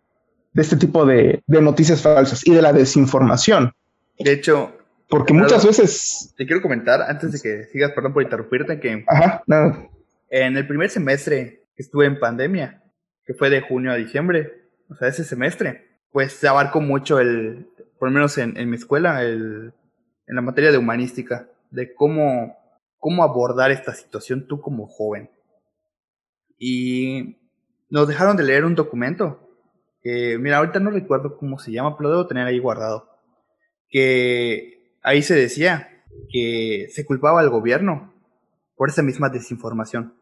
este 0.54 0.76
tipo 0.76 1.04
de, 1.06 1.42
noticias 1.46 2.02
falsas 2.02 2.46
y 2.46 2.54
de 2.54 2.62
la 2.62 2.72
desinformación. 2.72 3.72
De 4.18 4.32
hecho, 4.32 4.72
porque 5.08 5.32
muchas 5.32 5.64
veces... 5.64 6.34
Te 6.36 6.46
quiero 6.46 6.62
comentar, 6.62 7.02
antes 7.02 7.32
de 7.32 7.40
que 7.40 7.66
sigas, 7.66 7.92
perdón 7.92 8.12
por 8.12 8.22
interrumpirte, 8.22 8.80
que 8.80 9.04
Ajá, 9.06 9.42
nada. 9.46 9.88
en 10.28 10.56
el 10.56 10.66
primer 10.66 10.90
semestre 10.90 11.64
que 11.74 11.82
estuve 11.82 12.06
en 12.06 12.18
pandemia, 12.18 12.82
que 13.24 13.34
fue 13.34 13.50
de 13.50 13.60
junio 13.60 13.92
a 13.92 13.96
diciembre, 13.96 14.52
o 14.88 14.94
sea, 14.96 15.08
ese 15.08 15.24
semestre, 15.24 15.86
pues 16.12 16.32
se 16.32 16.48
abarcó 16.48 16.80
mucho 16.80 17.20
el, 17.20 17.68
por 17.98 18.08
lo 18.08 18.14
menos 18.14 18.36
en, 18.38 18.56
en 18.56 18.68
mi 18.68 18.76
escuela, 18.76 19.22
el 19.22 19.72
en 20.30 20.36
la 20.36 20.42
materia 20.42 20.70
de 20.70 20.78
humanística, 20.78 21.48
de 21.72 21.92
cómo, 21.92 22.56
cómo 22.98 23.24
abordar 23.24 23.72
esta 23.72 23.92
situación 23.92 24.46
tú 24.46 24.60
como 24.60 24.86
joven. 24.86 25.28
Y 26.56 27.36
nos 27.88 28.06
dejaron 28.06 28.36
de 28.36 28.44
leer 28.44 28.64
un 28.64 28.76
documento, 28.76 29.49
que 30.02 30.38
mira, 30.38 30.58
ahorita 30.58 30.80
no 30.80 30.90
recuerdo 30.90 31.36
cómo 31.36 31.58
se 31.58 31.72
llama, 31.72 31.96
pero 31.96 32.08
lo 32.08 32.16
debo 32.16 32.26
tener 32.26 32.46
ahí 32.46 32.58
guardado, 32.58 33.08
que 33.88 34.94
ahí 35.02 35.22
se 35.22 35.34
decía 35.34 35.88
que 36.30 36.88
se 36.90 37.04
culpaba 37.04 37.40
al 37.40 37.50
gobierno 37.50 38.12
por 38.76 38.88
esa 38.88 39.02
misma 39.02 39.28
desinformación, 39.28 40.14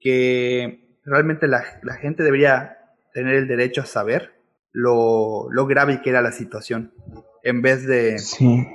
que 0.00 0.98
realmente 1.04 1.48
la, 1.48 1.62
gente 2.00 2.22
debería 2.22 2.78
tener 3.12 3.34
el 3.34 3.48
derecho 3.48 3.82
a 3.82 3.86
saber 3.86 4.34
lo, 4.72 5.48
lo 5.50 5.66
grave 5.66 6.02
que 6.02 6.10
era 6.10 6.22
la 6.22 6.32
situación, 6.32 6.92
en 7.42 7.62
vez 7.62 7.86
de, 7.86 8.18
sí 8.18 8.66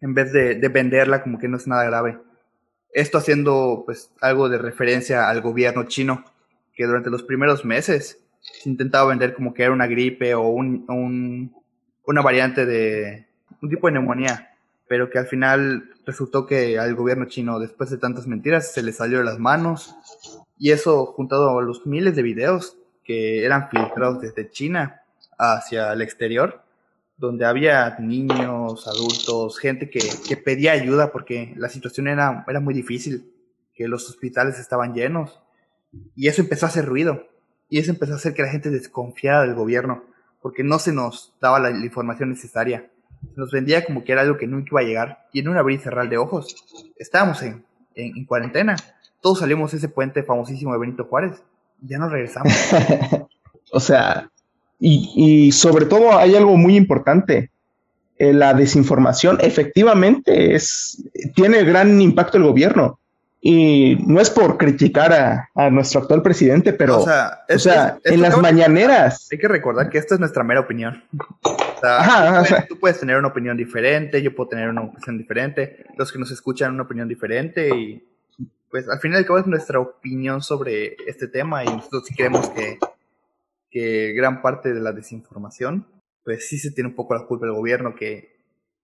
en 0.00 0.14
vez 0.14 0.32
de, 0.32 0.68
venderla 0.68 1.22
como 1.22 1.38
que 1.38 1.48
no 1.48 1.56
es 1.56 1.66
nada 1.66 1.84
grave. 1.84 2.18
Esto 2.92 3.18
haciendo 3.18 3.82
pues 3.84 4.10
algo 4.20 4.48
de 4.48 4.58
referencia 4.58 5.28
al 5.28 5.40
gobierno 5.42 5.84
chino, 5.84 6.24
que 6.74 6.86
durante 6.86 7.10
los 7.10 7.22
primeros 7.22 7.64
meses 7.64 8.22
se 8.52 8.68
intentaba 8.68 9.08
vender 9.08 9.34
como 9.34 9.54
que 9.54 9.62
era 9.62 9.72
una 9.72 9.86
gripe 9.86 10.34
o 10.34 10.48
un, 10.48 11.52
una 12.04 12.22
variante 12.22 12.66
de 12.66 13.26
un 13.60 13.70
tipo 13.70 13.86
de 13.86 13.94
neumonía, 13.94 14.54
pero 14.88 15.10
que 15.10 15.18
al 15.18 15.26
final 15.26 15.90
resultó 16.04 16.46
que 16.46 16.78
al 16.78 16.94
gobierno 16.94 17.26
chino, 17.26 17.58
después 17.58 17.90
de 17.90 17.98
tantas 17.98 18.26
mentiras, 18.26 18.72
se 18.72 18.82
le 18.82 18.92
salió 18.92 19.18
de 19.18 19.24
las 19.24 19.38
manos. 19.38 19.96
Y 20.58 20.70
eso 20.70 21.06
juntado 21.06 21.58
a 21.58 21.62
los 21.62 21.86
miles 21.86 22.16
de 22.16 22.22
videos 22.22 22.78
que 23.04 23.44
eran 23.44 23.68
filtrados 23.68 24.20
desde 24.20 24.50
China 24.50 25.02
hacia 25.38 25.92
el 25.92 26.02
exterior, 26.02 26.62
donde 27.18 27.44
había 27.44 27.96
niños, 27.98 28.86
adultos, 28.86 29.58
gente 29.58 29.90
que, 29.90 30.00
que, 30.26 30.36
pedía 30.36 30.72
ayuda 30.72 31.12
porque 31.12 31.54
la 31.56 31.68
situación 31.68 32.08
era, 32.08 32.44
era 32.48 32.60
muy 32.60 32.74
difícil, 32.74 33.32
que 33.74 33.88
los 33.88 34.08
hospitales 34.08 34.58
estaban 34.58 34.94
llenos. 34.94 35.40
Y 36.14 36.28
eso 36.28 36.42
empezó 36.42 36.66
a 36.66 36.68
hacer 36.68 36.86
ruido. 36.86 37.26
Y 37.68 37.78
eso 37.78 37.90
empezó 37.90 38.12
a 38.12 38.16
hacer 38.16 38.34
que 38.34 38.42
la 38.42 38.50
gente 38.50 38.70
desconfiara 38.70 39.42
del 39.42 39.54
gobierno, 39.54 40.04
porque 40.40 40.62
no 40.62 40.78
se 40.78 40.92
nos 40.92 41.34
daba 41.40 41.58
la, 41.58 41.70
información 41.70 42.30
necesaria. 42.30 42.90
Se 43.34 43.40
nos 43.40 43.50
vendía 43.50 43.84
como 43.84 44.04
que 44.04 44.12
era 44.12 44.22
algo 44.22 44.38
que 44.38 44.46
nunca 44.46 44.68
iba 44.70 44.80
a 44.80 44.84
llegar. 44.84 45.26
Y 45.32 45.40
en 45.40 45.48
un 45.48 45.56
abrir 45.56 45.80
y 45.80 45.82
cerrar 45.82 46.08
de 46.08 46.18
ojos, 46.18 46.54
estábamos 46.98 47.42
en, 47.42 47.64
en, 47.94 48.16
en 48.16 48.24
cuarentena. 48.24 48.76
Todos 49.20 49.40
salimos 49.40 49.74
ese 49.74 49.88
puente 49.88 50.22
famosísimo 50.22 50.72
de 50.72 50.78
Benito 50.78 51.04
Juárez. 51.04 51.42
Y 51.82 51.88
ya 51.88 51.98
no 51.98 52.08
regresamos. 52.08 52.52
o 53.72 53.80
sea, 53.80 54.30
y, 54.78 55.52
sobre 55.52 55.86
todo 55.86 56.16
hay 56.16 56.34
algo 56.34 56.56
muy 56.56 56.76
importante. 56.76 57.50
Eh, 58.18 58.32
la 58.32 58.54
desinformación 58.54 59.38
efectivamente 59.40 60.54
es, 60.54 61.04
tiene 61.34 61.64
gran 61.64 62.00
impacto 62.00 62.38
el 62.38 62.44
gobierno. 62.44 62.98
Y 63.48 63.94
no 64.04 64.20
es 64.20 64.28
por 64.28 64.58
criticar 64.58 65.48
a, 65.54 65.70
nuestro 65.70 66.00
actual 66.00 66.20
presidente, 66.20 66.72
pero 66.72 66.98
o 66.98 67.58
sea, 67.58 67.98
en 68.02 68.20
las 68.20 68.36
mañaneras. 68.38 69.28
Hay 69.30 69.38
que 69.38 69.46
recordar 69.46 69.88
que 69.88 69.98
esta 69.98 70.14
es 70.14 70.20
nuestra 70.20 70.42
mera 70.42 70.58
opinión. 70.58 71.04
tú, 72.68 72.80
puedes, 72.80 72.98
tener 72.98 73.16
una 73.16 73.28
opinión 73.28 73.56
diferente, 73.56 74.20
yo 74.20 74.34
puedo 74.34 74.48
tener 74.48 74.68
una 74.68 74.82
opinión 74.82 75.16
diferente, 75.16 75.84
los 75.96 76.10
que 76.10 76.18
nos 76.18 76.32
escuchan 76.32 76.74
una 76.74 76.82
opinión 76.82 77.06
diferente 77.06 77.68
y 77.68 78.04
pues 78.68 78.88
al 78.88 78.98
final 78.98 79.18
y 79.18 79.22
al 79.22 79.26
cabo 79.26 79.38
es 79.38 79.46
nuestra 79.46 79.78
opinión 79.78 80.42
sobre 80.42 80.96
este 81.06 81.28
tema 81.28 81.62
y 81.62 81.68
nosotros 81.68 82.02
queremos 82.16 82.50
que 82.50 82.80
que 83.70 84.12
gran 84.12 84.42
parte 84.42 84.72
de 84.72 84.80
la 84.80 84.92
desinformación, 84.92 85.86
pues 86.24 86.48
sí 86.48 86.58
se 86.58 86.70
tiene 86.70 86.88
un 86.88 86.96
poco 86.96 87.14
la 87.14 87.26
culpa 87.26 87.46
del 87.46 87.54
gobierno 87.54 87.94
que 87.94 88.35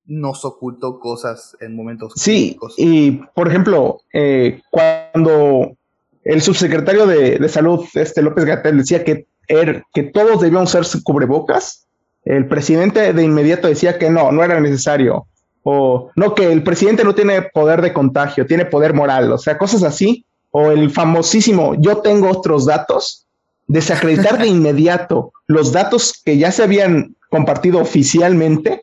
nos 0.04 0.44
ocultó 0.44 0.98
cosas 0.98 1.56
en 1.60 1.76
momentos 1.76 2.12
Sí, 2.16 2.58
y 2.76 3.12
por 3.34 3.48
ejemplo, 3.48 4.00
eh, 4.12 4.60
cuando 4.70 5.76
el 6.24 6.42
subsecretario 6.42 7.06
de, 7.06 7.48
Salud, 7.48 7.84
este 7.94 8.22
López 8.22 8.44
Gatel, 8.44 8.78
decía 8.78 9.04
que, 9.04 9.26
er, 9.48 9.84
que 9.92 10.04
todos 10.04 10.40
debíamos 10.40 10.74
usar 10.74 11.02
cubrebocas, 11.02 11.86
El 12.24 12.46
presidente 12.46 13.12
de 13.12 13.22
inmediato 13.22 13.66
decía 13.66 13.98
que 13.98 14.08
no, 14.10 14.30
no 14.30 14.44
era 14.44 14.60
necesario. 14.60 15.26
O 15.64 16.10
no, 16.16 16.34
que 16.34 16.52
el 16.52 16.62
presidente 16.62 17.04
no 17.04 17.14
tiene 17.14 17.42
poder 17.42 17.82
de 17.82 17.92
contagio, 17.92 18.46
tiene 18.46 18.64
poder 18.64 18.94
moral, 18.94 19.32
o 19.32 19.38
sea, 19.38 19.58
cosas 19.58 19.82
así. 19.82 20.24
O 20.50 20.70
el 20.70 20.90
famosísimo, 20.90 21.74
yo 21.76 21.98
tengo 21.98 22.28
otros 22.30 22.66
datos, 22.66 23.26
desacreditar 23.66 24.38
de 24.38 24.46
inmediato 24.56 25.32
los 25.46 25.72
datos 25.72 26.20
que 26.24 26.36
ya 26.36 26.52
se 26.52 26.62
habían 26.62 27.16
compartido 27.30 27.80
oficialmente 27.80 28.81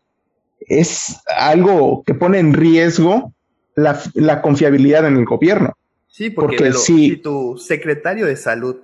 es 0.70 1.20
algo 1.36 2.04
que 2.06 2.14
pone 2.14 2.40
en 2.40 2.54
riesgo 2.54 3.34
la, 3.76 4.42
confiabilidad 4.42 5.06
en 5.08 5.18
el 5.18 5.26
gobierno. 5.26 5.74
Sí, 6.08 6.30
porque, 6.30 6.74
si 6.74 7.18
tu 7.18 7.58
secretario 7.58 8.26
de 8.26 8.36
salud 8.36 8.78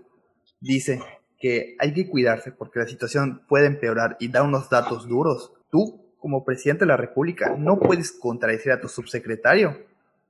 dice 0.60 1.02
que 1.40 1.76
hay 1.80 1.94
que 1.94 2.08
cuidarse 2.08 2.52
porque 2.52 2.80
la 2.80 2.88
situación 2.88 3.42
puede 3.48 3.68
empeorar 3.68 4.18
y 4.20 4.30
da 4.30 4.44
unos 4.44 4.70
datos 4.70 5.08
duros, 5.08 5.52
tú 5.70 6.02
como 6.18 6.44
presidente 6.44 6.86
de 6.86 6.88
la 6.88 6.98
República 6.98 7.56
no 7.58 7.80
puedes 7.80 8.12
contradecir 8.12 8.72
a 8.72 8.82
tu 8.82 8.88
subsecretario. 8.88 9.78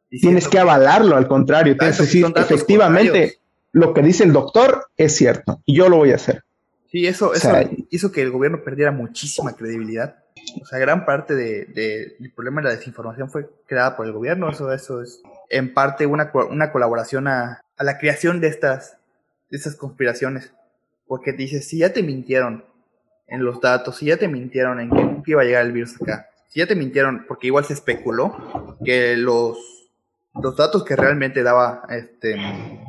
Tienes 0.09 0.47
que 0.47 0.59
avalarlo, 0.59 1.15
al 1.15 1.27
contrario, 1.27 1.77
tienes 1.77 1.97
que 1.97 2.03
decir 2.03 2.25
efectivamente 2.35 3.39
lo 3.71 3.93
que 3.93 4.01
dice 4.01 4.23
el 4.23 4.33
doctor 4.33 4.87
es 4.97 5.15
cierto 5.15 5.61
y 5.65 5.75
yo 5.75 5.89
lo 5.89 5.97
voy 5.97 6.11
a 6.11 6.15
hacer. 6.15 6.43
Sí, 6.91 7.05
eso, 7.05 7.33
eso 7.33 7.49
hizo 7.89 8.11
que 8.11 8.21
el 8.21 8.31
gobierno 8.31 8.63
perdiera 8.63 8.91
muchísima 8.91 9.53
credibilidad. 9.53 10.24
O 10.61 10.65
sea, 10.65 10.79
gran 10.79 11.05
parte 11.05 11.35
del 11.35 11.73
de, 11.73 12.31
problema 12.35 12.61
de 12.61 12.69
la 12.69 12.75
desinformación 12.75 13.29
fue 13.29 13.49
creada 13.67 13.95
por 13.95 14.05
el 14.05 14.13
gobierno. 14.13 14.49
Eso, 14.49 14.71
eso 14.71 15.01
es 15.01 15.21
en 15.49 15.73
parte 15.73 16.05
una, 16.05 16.31
una 16.49 16.71
colaboración 16.71 17.27
a, 17.27 17.61
a, 17.77 17.83
la 17.83 17.97
creación 17.97 18.41
de 18.41 18.47
estas, 18.47 18.97
de 19.49 19.57
estas 19.57 19.75
conspiraciones. 19.75 20.53
Porque 21.07 21.33
dices, 21.33 21.67
si 21.67 21.79
ya 21.79 21.93
te 21.93 22.03
mintieron 22.03 22.65
en 23.27 23.43
los 23.43 23.61
datos, 23.61 23.97
si 23.97 24.07
ya 24.07 24.17
te 24.17 24.27
mintieron 24.27 24.79
en 24.79 25.23
que 25.23 25.31
iba 25.31 25.41
a 25.41 25.45
llegar 25.45 25.65
el 25.65 25.71
virus 25.71 26.01
acá, 26.01 26.29
si 26.49 26.59
ya 26.59 26.67
te 26.67 26.75
mintieron, 26.75 27.25
porque 27.27 27.47
igual 27.47 27.65
se 27.65 27.73
especuló 27.73 28.77
que 28.83 29.17
los, 29.17 29.57
los 30.41 30.55
datos 30.55 30.83
que 30.85 30.95
realmente 30.95 31.43
daba 31.43 31.83
este, 31.89 32.37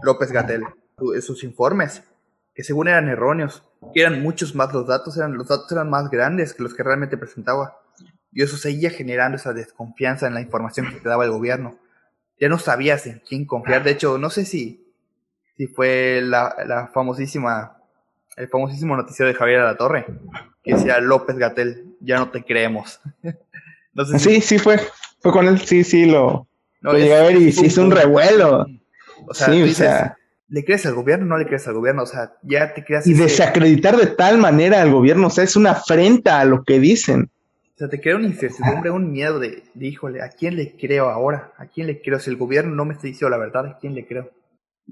López 0.02 0.30
Gatel, 0.30 0.64
sus 1.20 1.44
informes, 1.44 2.02
que 2.56 2.64
según 2.64 2.88
eran 2.88 3.08
erróneos, 3.08 3.62
que 3.92 4.00
eran 4.00 4.22
muchos 4.22 4.54
más 4.54 4.72
los 4.72 4.86
datos, 4.86 5.14
eran, 5.18 5.34
los 5.34 5.46
datos 5.46 5.70
eran 5.70 5.90
más 5.90 6.08
grandes 6.10 6.54
que 6.54 6.62
los 6.62 6.72
que 6.72 6.82
realmente 6.82 7.18
presentaba. 7.18 7.78
Y 8.32 8.42
eso 8.42 8.56
seguía 8.56 8.88
generando 8.88 9.36
esa 9.36 9.52
desconfianza 9.52 10.26
en 10.26 10.32
la 10.32 10.40
información 10.40 10.88
que 10.88 11.00
te 11.00 11.08
daba 11.08 11.26
el 11.26 11.30
gobierno. 11.30 11.78
Ya 12.40 12.48
no 12.48 12.58
sabías 12.58 13.06
en 13.06 13.20
quién 13.28 13.44
confiar. 13.44 13.84
De 13.84 13.90
hecho, 13.90 14.16
no 14.16 14.30
sé 14.30 14.46
si, 14.46 14.90
si 15.58 15.66
fue 15.66 16.22
la, 16.24 16.56
la 16.66 16.86
famosísima, 16.86 17.76
el 18.36 18.48
famosísimo 18.48 18.96
noticiero 18.96 19.30
de 19.30 19.36
Javier 19.36 19.60
La 19.60 19.76
Torre, 19.76 20.06
que 20.64 20.74
decía 20.74 20.98
López 21.00 21.36
Gatel, 21.36 21.94
ya 22.00 22.16
no 22.16 22.30
te 22.30 22.42
creemos. 22.42 23.00
sí, 24.18 24.40
sí 24.40 24.58
fue, 24.58 24.80
fue 25.20 25.30
con 25.30 25.46
él, 25.46 25.60
sí, 25.60 25.84
sí, 25.84 26.06
lo, 26.06 26.48
no, 26.80 26.90
a 26.92 26.94
ver 26.94 27.36
y 27.36 27.52
se 27.52 27.66
hizo 27.66 27.82
un 27.82 27.90
revuelo. 27.90 28.66
O 29.26 29.34
sea, 29.34 29.48
sí, 29.48 29.62
o 29.62 29.68
sea 29.68 30.16
¿Le 30.48 30.64
crees 30.64 30.86
al 30.86 30.94
gobierno 30.94 31.26
o 31.26 31.28
no 31.28 31.38
le 31.38 31.46
crees 31.46 31.66
al 31.66 31.74
gobierno? 31.74 32.02
O 32.02 32.06
sea, 32.06 32.34
ya 32.42 32.72
te 32.72 32.84
creas. 32.84 33.06
Y 33.06 33.14
desacreditar 33.14 33.96
de 33.96 34.06
tal 34.06 34.38
manera 34.38 34.80
al 34.80 34.92
gobierno, 34.92 35.26
o 35.26 35.30
sea, 35.30 35.44
es 35.44 35.56
una 35.56 35.72
afrenta 35.72 36.40
a 36.40 36.44
lo 36.44 36.62
que 36.62 36.78
dicen. 36.78 37.30
O 37.74 37.78
sea, 37.78 37.88
te 37.88 38.00
crea 38.00 38.16
una 38.16 38.26
incertidumbre, 38.26 38.90
un 38.90 39.10
miedo 39.10 39.38
de, 39.38 39.64
híjole, 39.78 40.22
¿a 40.22 40.30
quién 40.30 40.56
le 40.56 40.76
creo 40.76 41.10
ahora? 41.10 41.52
¿A 41.58 41.66
quién 41.66 41.86
le 41.88 42.00
creo? 42.00 42.18
Si 42.18 42.30
el 42.30 42.36
gobierno 42.36 42.74
no 42.74 42.84
me 42.84 42.94
está 42.94 43.06
diciendo 43.06 43.36
la 43.36 43.44
verdad, 43.44 43.66
¿a 43.66 43.78
quién 43.78 43.94
le 43.94 44.06
creo? 44.06 44.30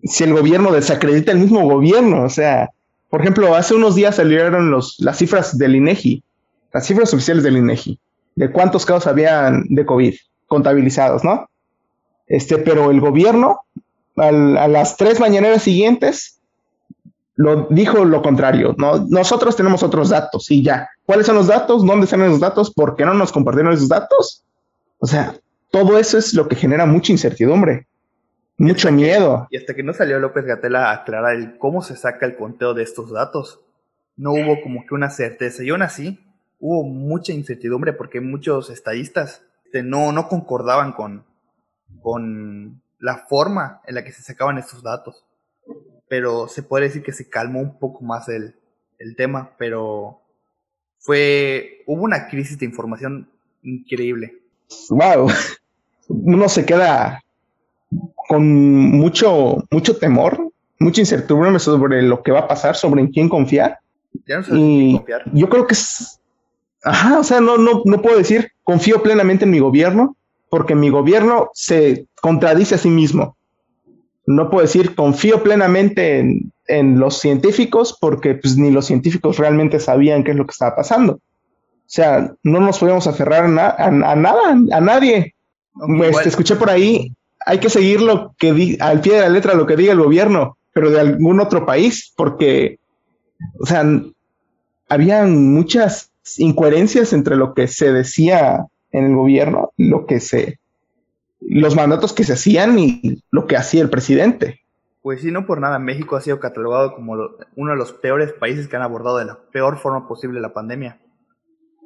Si 0.02 0.24
el 0.24 0.34
gobierno 0.34 0.70
desacredita 0.72 1.32
el 1.32 1.38
mismo 1.38 1.66
gobierno, 1.66 2.24
o 2.24 2.28
sea, 2.28 2.68
por 3.08 3.22
ejemplo, 3.22 3.54
hace 3.54 3.74
unos 3.74 3.94
días 3.94 4.16
salieron 4.16 4.70
los, 4.70 4.96
las 4.98 5.16
cifras 5.16 5.56
del 5.56 5.76
INEGI, 5.76 6.22
las 6.72 6.86
cifras 6.86 7.14
oficiales 7.14 7.44
del 7.44 7.56
INEGI, 7.56 7.98
de 8.34 8.50
cuántos 8.50 8.84
casos 8.84 9.06
habían 9.06 9.64
de 9.68 9.86
COVID 9.86 10.14
contabilizados, 10.46 11.24
¿no? 11.24 11.48
Este, 12.26 12.58
pero 12.58 12.90
el 12.90 13.00
gobierno 13.00 13.60
a 14.16 14.68
las 14.68 14.96
tres 14.96 15.20
mañaneras 15.20 15.62
siguientes 15.62 16.40
lo 17.36 17.66
dijo 17.70 18.04
lo 18.04 18.22
contrario. 18.22 18.74
¿no? 18.78 19.06
Nosotros 19.08 19.56
tenemos 19.56 19.82
otros 19.82 20.10
datos 20.10 20.50
y 20.50 20.62
ya. 20.62 20.88
¿Cuáles 21.04 21.26
son 21.26 21.36
los 21.36 21.46
datos? 21.46 21.84
¿Dónde 21.84 22.04
están 22.04 22.22
esos 22.22 22.40
datos? 22.40 22.72
¿Por 22.72 22.96
qué 22.96 23.04
no 23.04 23.14
nos 23.14 23.32
compartieron 23.32 23.72
esos 23.72 23.88
datos? 23.88 24.44
O 24.98 25.06
sea, 25.06 25.34
todo 25.70 25.98
eso 25.98 26.16
es 26.16 26.34
lo 26.34 26.48
que 26.48 26.56
genera 26.56 26.86
mucha 26.86 27.12
incertidumbre, 27.12 27.86
mucho 28.56 28.90
miedo. 28.92 29.48
y 29.50 29.56
hasta 29.56 29.74
que 29.74 29.82
no 29.82 29.92
salió 29.92 30.20
López 30.20 30.44
Gatela 30.44 30.90
a 30.90 30.92
aclarar 30.92 31.34
el 31.34 31.58
cómo 31.58 31.82
se 31.82 31.96
saca 31.96 32.26
el 32.26 32.36
conteo 32.36 32.74
de 32.74 32.84
estos 32.84 33.10
datos, 33.10 33.60
no 34.16 34.32
hubo 34.32 34.62
como 34.62 34.86
que 34.86 34.94
una 34.94 35.10
certeza. 35.10 35.64
Y 35.64 35.70
aún 35.70 35.82
así, 35.82 36.20
hubo 36.60 36.84
mucha 36.84 37.32
incertidumbre 37.32 37.92
porque 37.92 38.20
muchos 38.20 38.70
estadistas 38.70 39.42
este, 39.64 39.82
no, 39.82 40.12
no 40.12 40.28
concordaban 40.28 40.92
con, 40.92 41.24
con 42.00 42.80
la 43.04 43.18
forma 43.18 43.82
en 43.86 43.96
la 43.96 44.02
que 44.02 44.12
se 44.12 44.22
sacaban 44.22 44.56
estos 44.56 44.82
datos. 44.82 45.26
Pero 46.08 46.48
se 46.48 46.62
puede 46.62 46.86
decir 46.86 47.02
que 47.02 47.12
se 47.12 47.28
calmó 47.28 47.60
un 47.60 47.78
poco 47.78 48.02
más 48.02 48.30
el, 48.30 48.54
tema, 49.18 49.50
pero 49.58 50.22
fue, 50.98 51.82
hubo 51.86 52.02
una 52.02 52.28
crisis 52.28 52.58
de 52.58 52.64
información 52.64 53.28
increíble. 53.62 54.38
Wow, 54.88 55.28
uno 56.08 56.48
se 56.48 56.64
queda 56.64 57.22
con 58.26 58.42
mucho, 58.46 59.62
mucho 59.70 59.98
temor, 59.98 60.50
mucha 60.78 61.02
incertidumbre 61.02 61.58
sobre 61.58 62.00
lo 62.00 62.22
que 62.22 62.32
va 62.32 62.40
a 62.40 62.48
pasar, 62.48 62.74
sobre 62.74 63.02
en 63.02 63.08
quién 63.08 63.28
confiar. 63.28 63.80
Ya 64.26 64.40
no 64.40 64.56
y 64.56 64.96
confiar. 64.96 65.30
Yo 65.34 65.50
creo 65.50 65.66
que 65.66 65.74
es, 65.74 66.18
ajá, 66.82 67.18
o 67.18 67.24
sea, 67.24 67.42
no, 67.42 67.58
no, 67.58 67.82
no 67.84 68.00
puedo 68.00 68.16
decir 68.16 68.50
confío 68.62 69.02
plenamente 69.02 69.44
en 69.44 69.50
mi 69.50 69.58
gobierno, 69.58 70.16
porque 70.54 70.76
mi 70.76 70.88
gobierno 70.88 71.50
se 71.52 72.06
contradice 72.22 72.76
a 72.76 72.78
sí 72.78 72.88
mismo. 72.88 73.36
No 74.24 74.50
puedo 74.50 74.62
decir 74.62 74.94
confío 74.94 75.42
plenamente 75.42 76.20
en, 76.68 77.00
los 77.00 77.18
científicos 77.18 77.98
porque 78.00 78.34
pues, 78.36 78.56
ni 78.56 78.70
los 78.70 78.86
científicos 78.86 79.38
realmente 79.38 79.80
sabían 79.80 80.22
qué 80.22 80.30
es 80.30 80.36
lo 80.36 80.46
que 80.46 80.52
estaba 80.52 80.76
pasando. 80.76 81.14
O 81.14 81.88
sea, 81.88 82.32
no 82.44 82.60
nos 82.60 82.78
podemos 82.78 83.04
aferrar 83.08 83.46
a, 83.46 83.90
nada, 83.90 84.50
a 84.70 84.80
nadie. 84.80 85.34
Pues, 85.74 86.24
escuché 86.24 86.54
por 86.54 86.70
ahí, 86.70 87.12
hay 87.44 87.58
que 87.58 87.68
seguir 87.68 88.00
lo 88.00 88.32
que 88.38 88.52
di 88.52 88.78
al 88.78 89.00
pie 89.00 89.14
de 89.14 89.22
la 89.22 89.30
letra 89.30 89.54
lo 89.54 89.66
que 89.66 89.76
diga 89.76 89.90
el 89.90 90.04
gobierno, 90.04 90.56
pero 90.72 90.92
de 90.92 91.00
algún 91.00 91.40
otro 91.40 91.66
país, 91.66 92.12
porque, 92.14 92.78
o 93.58 93.66
sea, 93.66 93.84
había 94.88 95.24
muchas 95.24 96.12
incoherencias 96.36 97.12
entre 97.12 97.34
lo 97.34 97.54
que 97.54 97.66
se 97.66 97.92
decía 97.92 98.68
en 98.94 99.06
el 99.06 99.16
gobierno 99.16 99.72
lo 99.76 100.06
que 100.06 100.20
se, 100.20 100.60
los 101.40 101.74
mandatos 101.74 102.12
que 102.12 102.22
se 102.22 102.34
hacían 102.34 102.78
y 102.78 103.22
lo 103.30 103.46
que 103.46 103.56
hacía 103.56 103.82
el 103.82 103.90
presidente. 103.90 104.60
Pues 105.02 105.20
sí, 105.20 105.32
no 105.32 105.46
por 105.46 105.60
nada, 105.60 105.78
México 105.80 106.16
ha 106.16 106.20
sido 106.20 106.38
catalogado 106.38 106.94
como 106.94 107.14
uno 107.56 107.72
de 107.72 107.76
los 107.76 107.92
peores 107.92 108.32
países 108.32 108.68
que 108.68 108.76
han 108.76 108.82
abordado 108.82 109.18
de 109.18 109.24
la 109.26 109.38
peor 109.50 109.78
forma 109.78 110.06
posible 110.06 110.40
la 110.40 110.54
pandemia. 110.54 111.00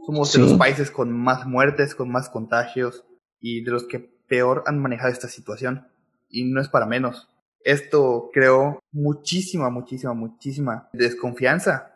Somos 0.07 0.33
de 0.33 0.39
los 0.39 0.55
países 0.55 0.91
con 0.91 1.11
más 1.11 1.47
muertes, 1.47 1.95
con 1.95 2.11
más 2.11 2.29
contagios 2.29 3.05
y 3.41 3.65
de 3.65 3.71
los 3.71 3.85
que 3.85 3.99
peor 3.99 4.63
han 4.67 4.79
manejado 4.79 5.11
esta 5.11 5.29
situación. 5.29 5.89
Y 6.29 6.45
no 6.45 6.61
es 6.61 6.69
para 6.69 6.87
menos. 6.87 7.29
Esto 7.65 8.31
creó 8.33 8.81
muchísima, 8.93 9.71
muchísima, 9.71 10.15
muchísima 10.15 10.89
desconfianza 10.93 11.95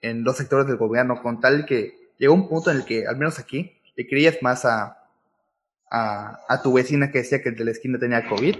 en 0.00 0.24
los 0.24 0.36
sectores 0.36 0.66
del 0.66 0.76
gobierno, 0.76 1.22
con 1.22 1.40
tal 1.40 1.66
que 1.66 2.12
llegó 2.18 2.34
un 2.34 2.48
punto 2.48 2.70
en 2.70 2.78
el 2.78 2.84
que, 2.84 3.06
al 3.06 3.16
menos 3.16 3.38
aquí, 3.38 3.73
le 3.96 4.06
creías 4.06 4.42
más 4.42 4.64
a, 4.64 4.98
a, 5.90 6.60
tu 6.62 6.72
vecina 6.72 7.10
que 7.10 7.18
decía 7.18 7.42
que 7.42 7.50
el 7.50 7.56
de 7.56 7.64
la 7.64 7.70
esquina 7.70 7.98
tenía 7.98 8.28
COVID 8.28 8.56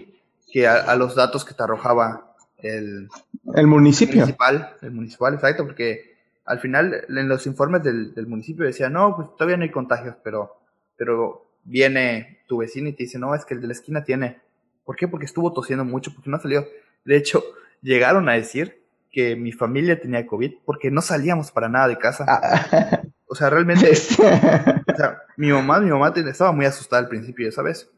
que 0.52 0.66
a, 0.68 0.94
los 0.94 1.16
datos 1.16 1.44
que 1.44 1.54
te 1.54 1.62
arrojaba 1.62 2.36
el, 2.58 3.08
el 3.54 3.66
municipio. 3.66 4.20
municipal, 4.20 4.76
el 4.82 4.92
municipal, 4.92 5.34
exacto, 5.34 5.64
porque 5.64 6.14
al 6.44 6.60
final 6.60 7.04
en 7.08 7.28
los 7.28 7.46
informes 7.46 7.82
del, 7.82 8.14
del, 8.14 8.26
municipio 8.26 8.64
decía, 8.64 8.88
no, 8.88 9.16
pues 9.16 9.28
todavía 9.36 9.56
no 9.56 9.64
hay 9.64 9.70
contagios, 9.70 10.16
pero, 10.22 10.56
pero 10.96 11.44
viene 11.64 12.44
tu 12.46 12.58
vecina 12.58 12.90
y 12.90 12.92
te 12.92 13.04
dice, 13.04 13.18
no, 13.18 13.34
es 13.34 13.44
que 13.44 13.54
el 13.54 13.60
de 13.60 13.66
la 13.66 13.72
esquina 13.72 14.04
tiene. 14.04 14.38
¿Por 14.84 14.96
qué? 14.96 15.08
Porque 15.08 15.26
estuvo 15.26 15.52
tosiendo 15.52 15.84
mucho, 15.84 16.12
porque 16.14 16.30
no 16.30 16.38
salió. 16.38 16.64
De 17.04 17.16
hecho, 17.16 17.42
llegaron 17.82 18.28
a 18.28 18.34
decir 18.34 18.84
que 19.10 19.34
mi 19.34 19.52
familia 19.52 20.00
tenía 20.00 20.26
COVID 20.26 20.52
porque 20.64 20.90
no 20.90 21.00
salíamos 21.00 21.50
para 21.50 21.68
nada 21.68 21.88
de 21.88 21.98
casa. 21.98 22.24
Ah. 22.28 23.02
O 23.26 23.34
sea, 23.34 23.50
realmente. 23.50 23.90
o 24.94 24.96
sea, 24.96 25.22
mi 25.36 25.50
mamá, 25.50 25.80
mi 25.80 25.90
mamá 25.90 26.12
estaba 26.14 26.52
muy 26.52 26.66
asustada 26.66 27.02
al 27.02 27.08
principio, 27.08 27.50
¿sabes? 27.52 27.90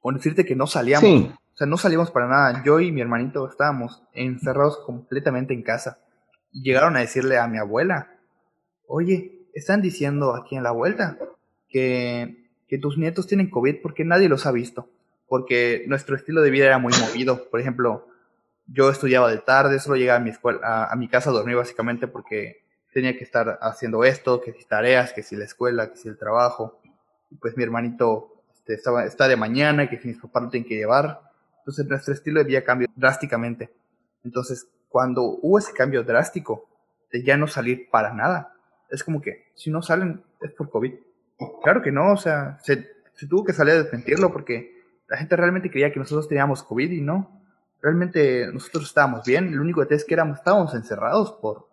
Con 0.00 0.16
decirte 0.16 0.44
que 0.44 0.56
no 0.56 0.66
salíamos. 0.66 1.30
O 1.54 1.56
sea, 1.56 1.66
no 1.66 1.76
salíamos 1.76 2.10
para 2.10 2.28
nada. 2.28 2.62
Yo 2.64 2.80
y 2.80 2.92
mi 2.92 3.00
hermanito 3.00 3.48
estábamos 3.48 4.02
encerrados 4.12 4.78
completamente 4.78 5.54
en 5.54 5.62
casa. 5.62 5.98
Y 6.52 6.62
llegaron 6.62 6.96
a 6.96 7.00
decirle 7.00 7.38
a 7.38 7.48
mi 7.48 7.58
abuela: 7.58 8.12
Oye, 8.86 9.48
están 9.54 9.82
diciendo 9.82 10.34
aquí 10.34 10.56
en 10.56 10.62
la 10.62 10.70
vuelta 10.70 11.18
que, 11.68 12.50
que 12.68 12.78
tus 12.78 12.98
nietos 12.98 13.26
tienen 13.26 13.50
COVID 13.50 13.76
porque 13.82 14.04
nadie 14.04 14.28
los 14.28 14.46
ha 14.46 14.52
visto. 14.52 14.88
Porque 15.26 15.84
nuestro 15.88 16.16
estilo 16.16 16.42
de 16.42 16.50
vida 16.50 16.66
era 16.66 16.78
muy 16.78 16.92
movido. 17.00 17.48
Por 17.50 17.60
ejemplo, 17.60 18.06
yo 18.66 18.90
estudiaba 18.90 19.30
de 19.30 19.38
tarde, 19.38 19.78
solo 19.78 19.96
llegaba 19.96 20.20
a 20.20 20.22
mi 20.22 20.30
escuela, 20.30 20.60
a, 20.62 20.92
a 20.92 20.96
mi 20.96 21.08
casa 21.08 21.30
a 21.30 21.32
dormir 21.32 21.56
básicamente 21.56 22.06
porque 22.06 22.67
tenía 22.92 23.16
que 23.16 23.24
estar 23.24 23.58
haciendo 23.60 24.04
esto, 24.04 24.40
que 24.40 24.52
si 24.52 24.64
tareas, 24.64 25.12
que 25.12 25.22
si 25.22 25.36
la 25.36 25.44
escuela, 25.44 25.90
que 25.90 25.96
si 25.96 26.08
el 26.08 26.18
trabajo. 26.18 26.80
Pues 27.40 27.56
mi 27.56 27.62
hermanito 27.62 28.42
este, 28.54 28.74
estaba, 28.74 29.04
está 29.04 29.28
de 29.28 29.36
mañana, 29.36 29.88
que 29.88 29.98
si 29.98 30.08
mis 30.08 30.18
papás 30.18 30.44
lo 30.44 30.50
tienen 30.50 30.68
que 30.68 30.76
llevar. 30.76 31.20
Entonces 31.58 31.86
nuestro 31.86 32.14
estilo 32.14 32.40
de 32.40 32.46
vida 32.46 32.64
cambió 32.64 32.88
drásticamente. 32.96 33.70
Entonces, 34.24 34.68
cuando 34.88 35.22
hubo 35.22 35.58
ese 35.58 35.72
cambio 35.72 36.02
drástico 36.02 36.68
de 37.12 37.22
ya 37.22 37.36
no 37.36 37.46
salir 37.46 37.88
para 37.90 38.12
nada, 38.14 38.54
es 38.90 39.04
como 39.04 39.20
que 39.20 39.46
si 39.54 39.70
no 39.70 39.82
salen 39.82 40.22
es 40.40 40.52
por 40.52 40.70
COVID. 40.70 40.94
Claro 41.62 41.82
que 41.82 41.92
no, 41.92 42.12
o 42.12 42.16
sea, 42.16 42.58
se, 42.62 42.88
se 43.14 43.26
tuvo 43.26 43.44
que 43.44 43.52
salir 43.52 43.74
a 43.74 43.82
desmentirlo 43.82 44.32
porque 44.32 44.82
la 45.08 45.16
gente 45.16 45.36
realmente 45.36 45.70
creía 45.70 45.92
que 45.92 45.98
nosotros 45.98 46.28
teníamos 46.28 46.62
COVID 46.62 46.90
y 46.90 47.00
no. 47.00 47.40
Realmente 47.80 48.50
nosotros 48.52 48.84
estábamos 48.84 49.24
bien. 49.24 49.54
Lo 49.54 49.62
único 49.62 49.86
que 49.86 49.94
es 49.94 50.04
que 50.04 50.14
éramos, 50.14 50.38
estábamos 50.38 50.74
encerrados 50.74 51.32
por, 51.32 51.67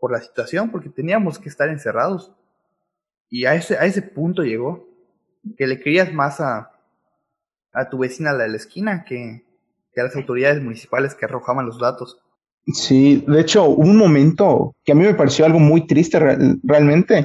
por 0.00 0.12
la 0.12 0.20
situación, 0.20 0.70
porque 0.70 0.88
teníamos 0.88 1.38
que 1.38 1.48
estar 1.48 1.68
encerrados. 1.68 2.32
Y 3.28 3.44
a 3.44 3.54
ese, 3.54 3.76
a 3.76 3.84
ese 3.84 4.02
punto 4.02 4.42
llegó, 4.42 4.88
que 5.56 5.66
le 5.66 5.80
creías 5.80 6.12
más 6.12 6.40
a, 6.40 6.72
a 7.72 7.88
tu 7.88 7.98
vecina 7.98 8.34
de 8.34 8.48
la 8.48 8.56
esquina 8.56 9.04
que, 9.04 9.44
que 9.94 10.00
a 10.00 10.04
las 10.04 10.16
autoridades 10.16 10.62
municipales 10.62 11.14
que 11.14 11.26
arrojaban 11.26 11.66
los 11.66 11.78
datos. 11.78 12.18
Sí, 12.66 13.24
de 13.26 13.40
hecho, 13.40 13.64
hubo 13.64 13.82
un 13.82 13.96
momento 13.96 14.74
que 14.84 14.92
a 14.92 14.94
mí 14.94 15.04
me 15.04 15.14
pareció 15.14 15.44
algo 15.44 15.58
muy 15.58 15.86
triste 15.86 16.18
realmente, 16.62 17.24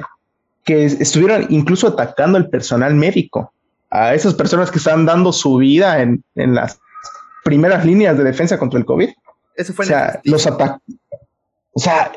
que 0.64 0.84
estuvieron 0.84 1.46
incluso 1.50 1.88
atacando 1.88 2.38
al 2.38 2.48
personal 2.48 2.94
médico, 2.94 3.52
a 3.90 4.14
esas 4.14 4.34
personas 4.34 4.70
que 4.70 4.78
estaban 4.78 5.06
dando 5.06 5.32
su 5.32 5.56
vida 5.56 6.02
en, 6.02 6.24
en 6.34 6.54
las 6.54 6.80
primeras 7.44 7.84
líneas 7.84 8.18
de 8.18 8.24
defensa 8.24 8.58
contra 8.58 8.78
el 8.78 8.84
COVID. 8.84 9.10
Eso 9.54 9.72
fue 9.72 9.84
o 9.84 9.88
sea, 9.88 10.20
los 10.24 10.46
ataques. 10.46 10.96
O 11.72 11.78
sea, 11.78 12.12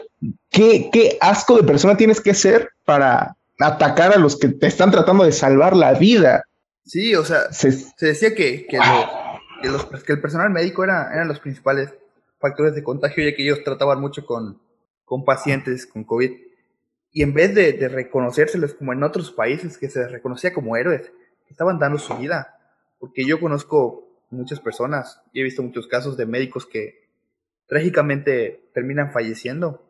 ¿qué, 0.49 0.89
¿qué 0.91 1.17
asco 1.21 1.57
de 1.57 1.63
persona 1.63 1.97
tienes 1.97 2.21
que 2.21 2.33
ser 2.33 2.69
para 2.85 3.35
atacar 3.59 4.13
a 4.13 4.19
los 4.19 4.37
que 4.37 4.49
te 4.49 4.67
están 4.67 4.91
tratando 4.91 5.23
de 5.23 5.31
salvar 5.31 5.75
la 5.75 5.93
vida? 5.93 6.45
Sí, 6.85 7.13
o 7.15 7.23
sea, 7.23 7.51
se, 7.51 7.69
decía 7.99 8.33
que, 8.33 8.65
que, 8.65 8.79
los, 9.69 9.85
que, 10.03 10.13
el 10.13 10.21
personal 10.21 10.49
médico 10.49 10.83
era, 10.83 11.13
eran 11.13 11.27
los 11.27 11.39
principales 11.39 11.93
factores 12.39 12.73
de 12.73 12.83
contagio, 12.83 13.23
ya 13.23 13.35
que 13.35 13.43
ellos 13.43 13.63
trataban 13.63 13.99
mucho 13.99 14.25
con, 14.25 14.59
con 15.05 15.23
pacientes 15.25 15.85
con 15.85 16.03
COVID. 16.03 16.31
Y 17.11 17.23
en 17.23 17.33
vez 17.33 17.53
de, 17.53 17.73
de, 17.73 17.89
reconocérselos 17.89 18.73
como 18.73 18.93
en 18.93 19.03
otros 19.03 19.31
países, 19.31 19.77
que 19.77 19.89
se 19.89 19.99
les 19.99 20.11
reconocía 20.11 20.53
como 20.53 20.77
héroes, 20.77 21.11
estaban 21.49 21.79
dando 21.79 21.99
su 21.99 22.15
vida. 22.17 22.55
Porque 22.99 23.25
yo 23.25 23.39
conozco 23.39 24.09
muchas 24.29 24.59
personas 24.59 25.21
y 25.33 25.41
he 25.41 25.43
visto 25.43 25.63
muchos 25.63 25.87
casos 25.87 26.17
de 26.17 26.25
médicos 26.25 26.65
que 26.65 27.09
trágicamente 27.67 28.69
terminan 28.73 29.11
falleciendo. 29.11 29.88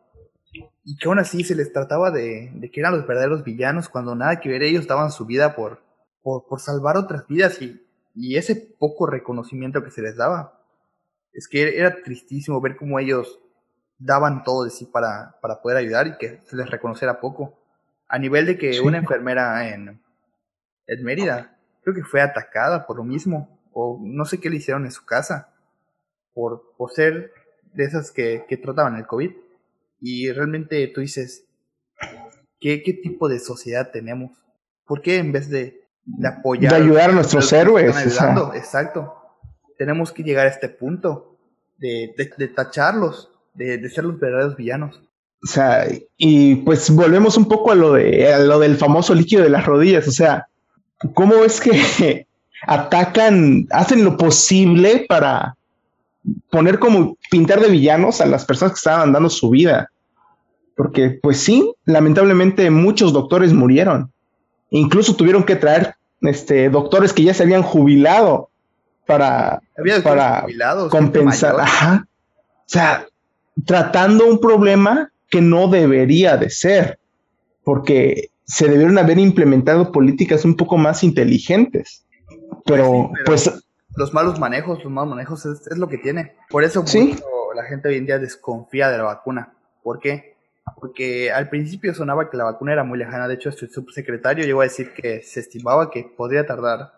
Y 0.52 0.96
que 0.96 1.08
aún 1.08 1.18
así 1.18 1.44
se 1.44 1.54
les 1.54 1.72
trataba 1.72 2.10
de, 2.10 2.50
de 2.54 2.70
que 2.70 2.80
eran 2.80 2.96
los 2.96 3.06
verdaderos 3.06 3.44
villanos, 3.44 3.88
cuando 3.88 4.14
nada 4.14 4.40
que 4.40 4.48
ver 4.48 4.62
ellos 4.62 4.86
daban 4.86 5.12
su 5.12 5.24
vida 5.26 5.54
por, 5.54 5.82
por, 6.22 6.46
por 6.46 6.60
salvar 6.60 6.96
otras 6.96 7.26
vidas 7.28 7.60
y, 7.62 7.86
y 8.14 8.36
ese 8.36 8.56
poco 8.56 9.06
reconocimiento 9.06 9.84
que 9.84 9.90
se 9.90 10.02
les 10.02 10.16
daba 10.16 10.60
es 11.32 11.48
que 11.48 11.78
era 11.78 12.02
tristísimo 12.02 12.60
ver 12.60 12.76
cómo 12.76 12.98
ellos 12.98 13.40
daban 13.98 14.42
todo 14.42 14.64
de 14.64 14.70
sí 14.70 14.86
para, 14.86 15.38
para 15.40 15.60
poder 15.60 15.76
ayudar 15.76 16.06
y 16.06 16.16
que 16.16 16.40
se 16.46 16.56
les 16.56 16.68
reconociera 16.68 17.20
poco. 17.20 17.58
A 18.08 18.18
nivel 18.18 18.46
de 18.46 18.58
que 18.58 18.80
una 18.80 18.98
enfermera 18.98 19.68
en, 19.68 20.02
en 20.86 21.04
Mérida 21.04 21.56
creo 21.82 21.94
que 21.94 22.02
fue 22.02 22.20
atacada 22.20 22.86
por 22.86 22.96
lo 22.96 23.04
mismo, 23.04 23.60
o 23.72 24.00
no 24.02 24.24
sé 24.24 24.40
qué 24.40 24.50
le 24.50 24.56
hicieron 24.56 24.84
en 24.84 24.90
su 24.90 25.04
casa, 25.04 25.54
por, 26.34 26.74
por 26.76 26.90
ser 26.90 27.32
de 27.72 27.84
esas 27.84 28.10
que, 28.10 28.44
que 28.48 28.56
trataban 28.56 28.96
el 28.96 29.06
COVID. 29.06 29.30
Y 30.00 30.30
realmente 30.32 30.86
tú 30.88 31.00
dices, 31.00 31.44
¿qué, 32.58 32.82
¿qué 32.82 32.94
tipo 32.94 33.28
de 33.28 33.38
sociedad 33.38 33.90
tenemos? 33.92 34.32
¿Por 34.86 35.02
qué 35.02 35.18
en 35.18 35.32
vez 35.32 35.50
de, 35.50 35.82
de 36.04 36.28
apoyar... 36.28 36.72
De 36.72 36.78
ayudar 36.82 37.10
a 37.10 37.14
nuestros 37.14 37.52
héroes. 37.52 37.96
Exacto 38.04 39.20
tenemos 39.80 40.12
que 40.12 40.22
llegar 40.22 40.46
a 40.46 40.50
este 40.50 40.68
punto 40.68 41.38
de, 41.78 42.12
de, 42.14 42.48
tacharlos, 42.48 43.30
de, 43.54 43.78
de, 43.78 43.88
ser 43.88 44.04
los 44.04 44.20
verdaderos 44.20 44.54
villanos. 44.54 45.00
O 45.42 45.46
sea, 45.46 45.88
y 46.18 46.56
pues 46.56 46.90
volvemos 46.90 47.38
un 47.38 47.48
poco 47.48 47.72
a 47.72 47.74
lo, 47.74 47.94
de, 47.94 48.30
a 48.30 48.40
lo 48.40 48.58
del 48.58 48.76
famoso 48.76 49.14
líquido 49.14 49.42
de 49.42 49.48
las 49.48 49.64
rodillas. 49.64 50.06
O 50.06 50.10
sea, 50.10 50.48
¿cómo 51.14 51.46
es 51.46 51.62
que 51.62 52.26
atacan, 52.66 53.68
hacen 53.70 54.04
lo 54.04 54.18
posible 54.18 55.06
para 55.08 55.56
poner 56.50 56.78
como 56.78 57.16
pintar 57.30 57.60
de 57.60 57.70
villanos 57.70 58.20
a 58.20 58.26
las 58.26 58.44
personas 58.44 58.72
que 58.72 58.78
estaban 58.78 59.12
dando 59.12 59.30
su 59.30 59.50
vida? 59.50 59.90
Porque, 60.76 61.18
pues 61.22 61.38
sí, 61.38 61.74
lamentablemente 61.84 62.70
muchos 62.70 63.12
doctores 63.12 63.52
murieron. 63.52 64.12
Incluso 64.70 65.14
tuvieron 65.14 65.44
que 65.44 65.56
traer 65.56 65.94
este, 66.22 66.70
doctores 66.70 67.12
que 67.12 67.24
ya 67.24 67.34
se 67.34 67.42
habían 67.42 67.62
jubilado 67.62 68.50
para, 69.06 69.60
para 70.02 70.46
compensar. 70.90 71.56
O 71.56 72.72
sea, 72.72 73.06
tratando 73.66 74.26
un 74.26 74.40
problema 74.40 75.10
que 75.28 75.40
no 75.40 75.68
debería 75.68 76.36
de 76.36 76.50
ser, 76.50 76.98
porque 77.64 78.30
se 78.44 78.68
debieron 78.68 78.98
haber 78.98 79.18
implementado 79.18 79.92
políticas 79.92 80.44
un 80.44 80.56
poco 80.56 80.76
más 80.76 81.02
inteligentes. 81.04 82.04
Pero, 82.64 83.10
pues, 83.26 83.50
los 83.96 84.12
malos 84.14 84.38
manejos, 84.38 84.82
los 84.82 84.92
malos 84.92 85.10
manejos 85.10 85.46
es, 85.46 85.76
lo 85.76 85.88
que 85.88 85.98
tiene. 85.98 86.34
Por 86.48 86.64
eso 86.64 86.84
la 87.54 87.64
gente 87.64 87.88
hoy 87.88 87.96
en 87.96 88.06
día 88.06 88.18
desconfía 88.18 88.90
de 88.90 88.98
la 88.98 89.04
vacuna. 89.04 89.54
¿Por 89.82 89.98
qué? 89.98 90.36
Porque 90.78 91.32
al 91.32 91.48
principio 91.48 91.94
sonaba 91.94 92.30
que 92.30 92.36
la 92.36 92.44
vacuna 92.44 92.72
era 92.72 92.84
muy 92.84 92.98
lejana. 92.98 93.26
De 93.26 93.34
hecho, 93.34 93.50
el 93.50 93.70
subsecretario 93.70 94.44
llegó 94.44 94.60
a 94.60 94.64
decir 94.64 94.92
que 94.94 95.22
se 95.22 95.40
estimaba 95.40 95.90
que 95.90 96.04
podría 96.16 96.46
tardar 96.46 96.92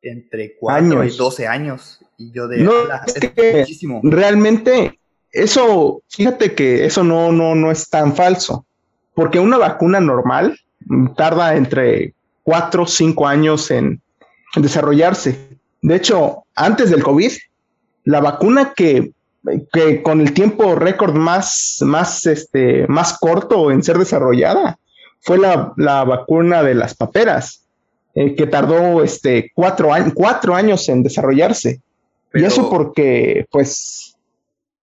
entre 0.00 0.56
4 0.58 1.04
y 1.04 1.16
12 1.16 1.46
años. 1.46 2.04
Y 2.16 2.32
yo 2.32 2.48
de... 2.48 2.58
No, 2.58 2.72
es 3.06 3.14
que 3.14 3.58
muchísimo. 3.58 4.00
realmente 4.02 4.98
eso, 5.30 6.02
fíjate 6.08 6.54
que 6.54 6.84
eso 6.84 7.02
no, 7.04 7.32
no, 7.32 7.54
no 7.54 7.70
es 7.70 7.88
tan 7.88 8.14
falso. 8.14 8.66
Porque 9.14 9.38
una 9.38 9.58
vacuna 9.58 10.00
normal 10.00 10.58
tarda 11.16 11.56
entre 11.56 12.14
4 12.44 12.82
o 12.82 12.86
5 12.86 13.26
años 13.26 13.70
en, 13.70 14.00
desarrollarse. 14.56 15.51
De 15.82 15.96
hecho, 15.96 16.44
antes 16.54 16.90
del 16.90 17.02
COVID, 17.02 17.32
la 18.04 18.20
vacuna 18.20 18.72
que, 18.74 19.12
que 19.72 20.02
con 20.02 20.20
el 20.20 20.32
tiempo 20.32 20.74
récord 20.74 21.14
más, 21.14 21.78
más, 21.80 22.26
este, 22.26 22.86
más 22.86 23.18
corto 23.18 23.70
en 23.70 23.82
ser 23.82 23.98
desarrollada 23.98 24.78
fue 25.20 25.38
la, 25.38 25.72
la 25.76 26.04
vacuna 26.04 26.62
de 26.62 26.74
las 26.74 26.94
paperas 26.94 27.62
eh, 28.14 28.34
que 28.34 28.46
tardó 28.46 29.02
este, 29.02 29.50
cuatro, 29.54 29.90
cuatro 30.14 30.54
años 30.54 30.88
en 30.88 31.02
desarrollarse. 31.02 31.80
Y 32.34 32.44
eso 32.44 32.68
porque, 32.68 33.46
pues, 33.50 34.16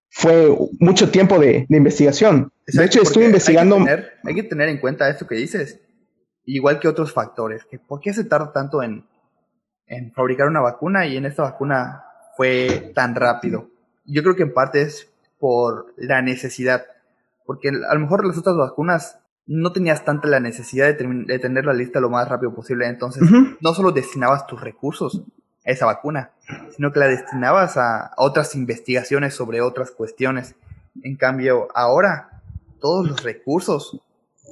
fue 0.09 0.55
mucho 0.79 1.09
tiempo 1.09 1.39
de, 1.39 1.65
investigación. 1.69 2.51
de 2.67 2.85
hecho, 2.85 3.01
estuve 3.01 3.25
investigando... 3.25 3.77
Hay 4.23 4.35
que, 4.35 4.43
tener, 4.43 4.69
en 4.69 4.79
cuenta 4.79 5.09
esto 5.09 5.27
que 5.27 5.35
dices, 5.35 5.79
igual 6.45 6.79
que 6.79 6.87
otros 6.87 7.13
factores. 7.13 7.65
Que 7.65 7.79
¿Por 7.79 8.01
qué 8.01 8.13
se 8.13 8.23
tarda 8.23 8.51
tanto 8.51 8.81
en, 8.81 9.05
en 9.89 10.13
fabricar 10.13 10.47
una 10.47 10.61
vacuna 10.61 11.05
y 11.05 11.17
en 11.17 11.25
esta 11.25 11.43
vacuna 11.43 12.03
fue 12.37 12.93
tan 12.95 13.15
rápido? 13.15 13.69
Yo 14.05 14.23
creo 14.23 14.35
que 14.35 14.43
en 14.43 14.53
parte 14.53 14.81
es 14.83 15.09
por 15.39 15.93
la 15.97 16.21
necesidad. 16.21 16.85
Porque 17.45 17.69
a 17.69 17.93
lo 17.93 17.99
mejor 17.99 18.25
las 18.25 18.37
otras 18.37 18.55
vacunas 18.55 19.19
no 19.47 19.71
tenías 19.73 20.05
tanta 20.05 20.27
la 20.27 20.39
necesidad 20.39 20.95
de, 20.95 21.39
tener 21.39 21.65
la 21.65 21.73
lista 21.73 21.99
lo 21.99 22.11
más 22.11 22.29
rápido 22.29 22.53
posible. 22.53 22.87
Entonces, 22.87 23.23
no 23.59 23.73
solo 23.73 23.91
destinabas 23.91 24.45
tus 24.45 24.61
recursos 24.61 25.23
a 25.65 25.71
esa 25.71 25.87
vacuna, 25.87 26.31
sino 26.75 26.91
que 26.91 26.99
la 26.99 27.07
destinabas 27.07 27.75
a, 27.77 28.11
otras 28.17 28.53
investigaciones 28.53 29.33
sobre 29.33 29.61
otras 29.61 29.89
cuestiones. 29.89 30.55
En 31.01 31.15
cambio, 31.15 31.67
ahora 31.73 32.43
todos 32.79 33.09
los 33.09 33.23
recursos 33.23 33.99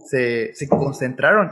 se, 0.07 0.55
se 0.55 0.67
concentraron 0.67 1.51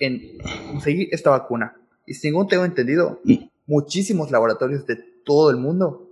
en 0.00 0.38
conseguir 0.72 1.08
esta 1.12 1.30
vacuna. 1.30 1.77
Y 2.08 2.14
según 2.14 2.48
tengo 2.48 2.64
entendido, 2.64 3.20
muchísimos 3.66 4.30
laboratorios 4.30 4.86
de 4.86 4.96
todo 5.24 5.50
el 5.50 5.56
mundo 5.56 6.08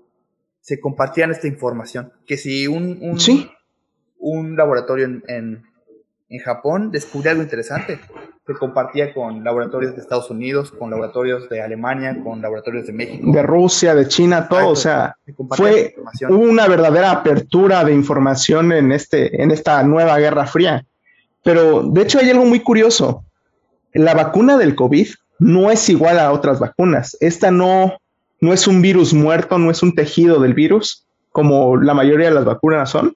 se 0.60 0.78
compartían 0.80 1.30
esta 1.30 1.46
información. 1.46 2.12
Que 2.26 2.36
si 2.36 2.66
un, 2.66 2.98
un, 3.00 3.18
un 4.18 4.56
laboratorio 4.56 5.06
en 5.06 5.62
en 6.28 6.40
Japón 6.40 6.90
descubrí 6.90 7.28
algo 7.28 7.42
interesante. 7.42 8.00
Se 8.46 8.54
compartía 8.54 9.12
con 9.12 9.42
laboratorios 9.42 9.96
de 9.96 10.02
Estados 10.02 10.30
Unidos, 10.30 10.70
con 10.70 10.90
laboratorios 10.90 11.48
de 11.48 11.60
Alemania, 11.60 12.16
con 12.22 12.40
laboratorios 12.40 12.86
de 12.86 12.92
México. 12.92 13.32
De 13.32 13.42
Rusia, 13.42 13.94
de 13.94 14.06
China, 14.06 14.48
todo. 14.48 14.68
o 14.68 14.76
sea, 14.76 15.16
fue 15.50 15.96
una 16.28 16.68
verdadera 16.68 17.10
apertura 17.10 17.84
de 17.84 17.92
información 17.92 18.72
en, 18.72 18.92
este, 18.92 19.42
en 19.42 19.50
esta 19.50 19.82
nueva 19.82 20.18
Guerra 20.18 20.46
Fría. 20.46 20.84
Pero 21.42 21.82
de 21.82 22.02
hecho 22.02 22.18
hay 22.20 22.30
algo 22.30 22.44
muy 22.44 22.60
curioso. 22.60 23.24
La 23.92 24.14
vacuna 24.14 24.56
del 24.56 24.76
COVID 24.76 25.08
no 25.38 25.70
es 25.70 25.88
igual 25.88 26.18
a 26.18 26.32
otras 26.32 26.58
vacunas. 26.58 27.16
Esta 27.20 27.50
no, 27.50 27.98
no 28.40 28.52
es 28.52 28.66
un 28.66 28.82
virus 28.82 29.12
muerto, 29.12 29.58
no 29.58 29.70
es 29.70 29.82
un 29.82 29.94
tejido 29.94 30.40
del 30.40 30.54
virus, 30.54 31.04
como 31.32 31.76
la 31.76 31.94
mayoría 31.94 32.28
de 32.28 32.34
las 32.34 32.44
vacunas 32.44 32.90
son. 32.90 33.14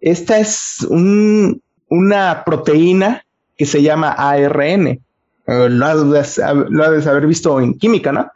Esta 0.00 0.38
es 0.38 0.86
un, 0.88 1.62
una 1.88 2.42
proteína 2.44 3.24
que 3.56 3.66
se 3.66 3.82
llama 3.82 4.12
ARN. 4.12 5.00
Lo 5.46 5.86
has, 5.86 6.36
de 6.36 7.10
haber 7.10 7.26
visto 7.26 7.60
en 7.60 7.74
química, 7.78 8.12
¿no? 8.12 8.30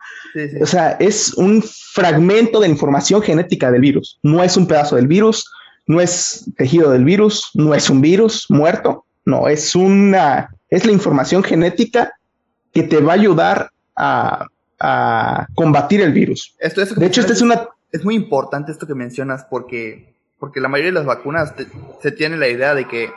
O 0.61 0.67
sea, 0.67 0.91
es 1.01 1.33
un 1.35 1.63
fragmento 1.63 2.61
de 2.61 2.69
información 2.69 3.23
genética 3.23 3.71
del 3.71 3.81
virus. 3.81 4.19
No 4.23 4.43
es 4.43 4.57
un 4.57 4.67
pedazo 4.67 4.97
del 4.97 5.07
virus, 5.07 5.51
no 5.87 6.01
es 6.01 6.45
tejido 6.57 6.91
del 6.91 7.05
virus, 7.05 7.51
no 7.55 7.75
es 7.75 7.89
un 7.89 8.01
virus 8.01 8.47
muerto, 8.51 9.05
no, 9.25 9.49
es 9.49 9.75
una, 9.75 10.51
es 10.69 10.85
la 10.85 10.93
información 10.93 11.43
genética 11.43 12.13
que 12.77 12.83
te 12.83 13.01
va 13.01 13.13
a 13.13 13.17
ayudar 13.17 13.71
a, 13.97 14.47
combatir 15.55 16.03
el 16.03 16.13
virus. 16.13 16.55
Esto, 16.59 16.85
de 16.85 17.07
hecho, 17.07 17.23
esta 17.23 17.33
es 17.33 17.41
una... 17.41 17.67
Es 17.91 18.05
muy 18.05 18.15
importante 18.15 18.73
esto 18.73 18.87
que 18.87 18.95
mencionas 18.95 19.47
porque, 19.49 20.15
porque 20.39 20.61
la 20.61 20.69
mayoría 20.69 20.91
de 20.91 20.99
las 20.99 21.07
vacunas 21.07 21.55
se 22.03 22.13
tiene 22.13 22.37
la 22.37 22.49
idea 22.49 22.75
de 22.75 22.87
que 22.87 23.09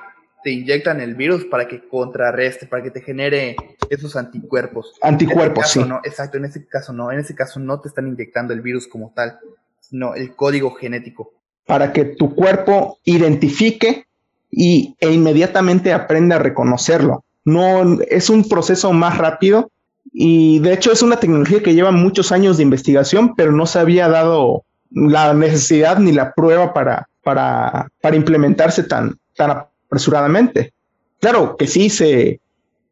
te 0.41 0.51
inyectan 0.51 1.01
el 1.01 1.15
virus 1.15 1.43
para 1.43 1.67
que 1.67 1.85
contrarreste, 1.85 2.65
para 2.65 2.81
que 2.81 2.91
te 2.91 3.01
genere 3.01 3.57
esos 3.89 4.15
anticuerpos. 4.15 4.93
Anticuerpos, 5.01 5.69
sí. 5.69 5.83
No, 5.83 5.99
exacto, 6.05 6.37
en 6.37 6.45
ese 6.45 6.65
caso 6.65 6.93
no. 6.93 7.11
En 7.11 7.19
ese 7.19 7.35
caso 7.35 7.59
no 7.59 7.81
te 7.81 7.89
están 7.89 8.07
inyectando 8.07 8.53
el 8.53 8.61
virus 8.61 8.87
como 8.87 9.11
tal, 9.13 9.37
sino 9.81 10.15
el 10.15 10.33
código 10.35 10.71
genético. 10.75 11.33
Para 11.65 11.91
que 11.91 12.05
tu 12.05 12.33
cuerpo 12.33 12.99
identifique 13.03 14.05
y, 14.49 14.95
e 15.01 15.11
inmediatamente 15.11 15.91
aprenda 15.91 16.37
a 16.37 16.39
reconocerlo. 16.39 17.25
No, 17.45 17.99
es 18.09 18.29
un 18.29 18.47
proceso 18.47 18.91
más 18.93 19.17
rápido 19.17 19.71
y 20.11 20.59
de 20.59 20.73
hecho 20.73 20.91
es 20.91 21.01
una 21.01 21.19
tecnología 21.19 21.63
que 21.63 21.73
lleva 21.73 21.91
muchos 21.91 22.31
años 22.31 22.57
de 22.57 22.63
investigación, 22.63 23.35
pero 23.35 23.51
no 23.51 23.65
se 23.65 23.79
había 23.79 24.07
dado 24.09 24.63
la 24.91 25.33
necesidad 25.33 25.99
ni 25.99 26.11
la 26.11 26.33
prueba 26.33 26.73
para, 26.73 27.07
para, 27.23 27.89
para 28.01 28.15
implementarse 28.15 28.83
tan, 28.83 29.17
tan 29.35 29.51
apresuradamente. 29.51 30.73
Claro 31.19 31.55
que 31.57 31.67
sí 31.67 31.89
se, 31.89 32.39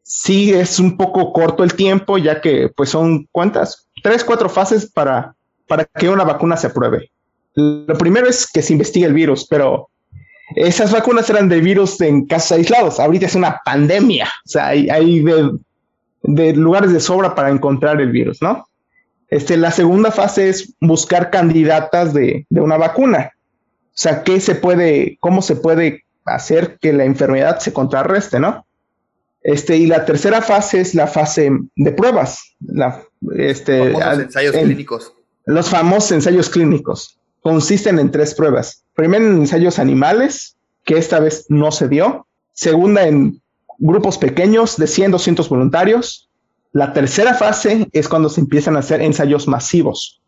sí 0.04 0.54
es 0.54 0.80
un 0.80 0.98
poco 0.98 1.34
corto 1.34 1.64
el 1.64 1.74
tiempo, 1.74 2.18
ya 2.18 2.42
que 2.42 2.70
pues 2.76 2.90
son 2.90 3.28
cuántas, 3.32 3.88
tres, 4.04 4.24
cuatro 4.24 4.50
fases 4.50 4.90
para, 4.92 5.36
para 5.68 5.86
que 5.86 6.10
una 6.10 6.24
vacuna 6.24 6.58
se 6.58 6.68
apruebe. 6.68 7.12
Lo 7.56 7.98
primero 7.98 8.28
es 8.28 8.50
que 8.50 8.62
se 8.62 8.74
investigue 8.74 9.06
el 9.06 9.14
virus, 9.14 9.48
pero 9.48 9.90
esas 10.56 10.92
vacunas 10.92 11.30
eran 11.30 11.50
de 11.50 11.60
virus 11.60 12.00
en 12.02 12.26
casos 12.26 12.54
aislados. 12.54 13.00
Ahorita 13.00 13.26
es 13.26 13.36
una 13.36 13.62
pandemia. 13.66 14.26
O 14.46 14.50
sea, 14.50 14.68
hay, 14.68 15.24
de, 16.24 16.54
lugares 16.54 16.94
de 16.94 17.00
sobra 17.00 17.36
para 17.36 17.50
encontrar 17.50 18.00
el 18.00 18.12
virus, 18.12 18.42
¿no? 18.42 18.68
Este, 19.30 19.58
la 19.58 19.72
segunda 19.72 20.12
fase 20.12 20.50
es 20.50 20.74
buscar 20.80 21.30
candidatas 21.32 22.14
de, 22.14 22.46
de 22.50 22.62
una 22.62 22.78
vacuna. 22.78 23.32
O 23.88 24.00
sea, 24.00 24.24
¿qué 24.24 24.40
se 24.40 24.56
puede, 24.56 25.18
cómo 25.20 25.42
se 25.42 25.58
puede 25.58 26.06
hacer 26.26 26.78
que 26.80 26.94
la 26.94 27.04
enfermedad 27.04 27.60
se 27.60 27.74
contrarreste, 27.74 28.40
¿no? 28.40 28.66
Este, 29.42 29.78
y 29.78 29.88
la 29.88 30.06
tercera 30.06 30.42
fase 30.42 30.82
es 30.82 30.96
la 30.96 31.08
fase 31.08 31.52
de 31.76 31.92
pruebas. 31.92 32.56
La, 32.60 33.04
este, 33.36 33.92
ensayos 33.92 34.56
clínicos. 34.56 35.14
Los 35.46 35.70
famosos 35.70 36.12
ensayos 36.14 36.50
clínicos 36.50 37.17
consisten 37.42 38.00
en 38.00 38.12
tres 38.12 38.36
pruebas. 38.36 38.84
Primero 38.96 39.26
en 39.26 39.38
ensayos 39.38 39.80
animales, 39.80 40.58
que 40.84 40.98
esta 40.98 41.20
vez 41.20 41.46
no 41.50 41.72
se 41.72 41.88
dio. 41.88 42.28
Segunda 42.54 43.08
en 43.08 43.42
grupos 43.78 44.18
pequeños 44.18 44.78
de 44.78 44.88
100, 44.88 45.12
200 45.12 45.50
voluntarios. 45.50 46.30
La 46.72 46.94
tercera 46.94 47.34
fase 47.34 47.88
es 47.92 48.08
cuando 48.08 48.30
se 48.30 48.42
empiezan 48.42 48.76
a 48.76 48.80
hacer 48.80 49.02
ensayos 49.02 49.48
masivos, 49.48 50.22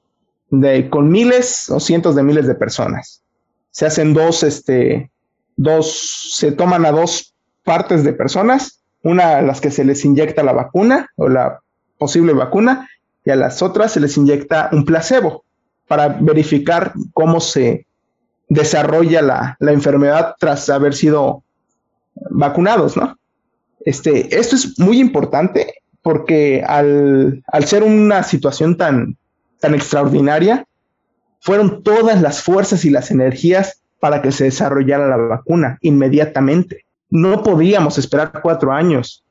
con 0.90 1.10
miles 1.10 1.70
o 1.70 1.80
cientos 1.80 2.16
de 2.16 2.24
miles 2.24 2.48
de 2.48 2.56
personas. 2.56 3.24
Se 3.72 3.86
hacen 3.86 4.14
dos, 4.14 4.44
este, 4.44 5.12
dos, 5.56 6.34
se 6.36 6.52
toman 6.52 6.86
a 6.86 6.92
dos 6.92 7.36
partes 7.64 8.04
de 8.04 8.14
personas, 8.14 8.84
una 9.04 9.38
a 9.38 9.42
las 9.42 9.62
que 9.62 9.72
se 9.72 9.86
les 9.86 10.04
inyecta 10.06 10.44
la 10.44 10.54
vacuna 10.54 11.10
o 11.16 11.30
la 11.30 11.60
posible 11.98 12.34
vacuna 12.34 12.90
y 13.24 13.32
a 13.32 13.36
las 13.36 13.62
otras 13.62 13.94
se 13.94 14.00
les 14.00 14.18
inyecta 14.18 14.70
un 14.72 14.86
placebo 14.86 15.46
para 15.90 16.08
verificar 16.08 16.94
cómo 17.14 17.42
se 17.42 17.88
desarrolla 18.48 19.22
la, 19.24 19.58
enfermedad 19.60 20.36
tras 20.40 20.70
haber 20.70 20.94
sido 20.94 21.44
vacunados, 22.30 22.96
¿no? 22.96 23.18
Este, 23.86 24.38
esto 24.40 24.56
es 24.56 24.78
muy 24.78 25.00
importante 25.00 25.74
porque 26.04 26.64
al, 26.66 27.44
al 27.48 27.66
ser 27.66 27.82
una 27.82 28.22
situación 28.22 28.78
tan, 28.78 29.18
tan 29.60 29.74
extraordinaria, 29.74 30.66
fueron 31.40 31.82
todas 31.82 32.22
las 32.22 32.44
fuerzas 32.44 32.86
y 32.86 32.92
las 32.92 33.10
energías 33.10 33.82
para 34.00 34.22
que 34.22 34.32
se 34.32 34.44
desarrollara 34.44 35.08
la 35.08 35.18
vacuna 35.18 35.80
inmediatamente. 35.82 36.86
No 37.10 37.42
podíamos 37.42 37.98
esperar 37.98 38.42
cuatro 38.44 38.72
años. 38.72 39.24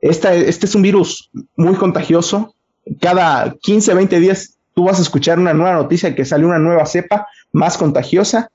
este 0.00 0.38
es 0.46 0.74
un 0.76 0.82
virus 0.82 1.30
muy 1.56 1.74
contagioso. 1.74 2.54
Cada 3.00 3.56
15, 3.62 3.94
20 3.94 4.20
días 4.20 4.53
tú 4.74 4.84
vas 4.84 4.98
a 4.98 5.02
escuchar 5.02 5.38
una 5.38 5.54
nueva 5.54 5.74
noticia 5.74 6.14
que 6.14 6.24
sale 6.24 6.44
una 6.44 6.58
nueva 6.58 6.84
cepa 6.86 7.28
más 7.52 7.78
contagiosa. 7.78 8.50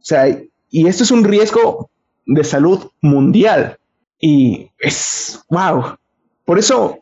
O 0.00 0.04
sea, 0.04 0.28
y 0.28 0.86
esto 0.86 1.02
es 1.02 1.10
un 1.10 1.24
riesgo 1.24 1.90
de 2.26 2.44
salud 2.44 2.90
mundial. 3.00 3.78
Y 4.18 4.70
es, 4.78 5.44
wow. 5.48 5.96
Por 6.44 6.58
eso, 6.58 6.98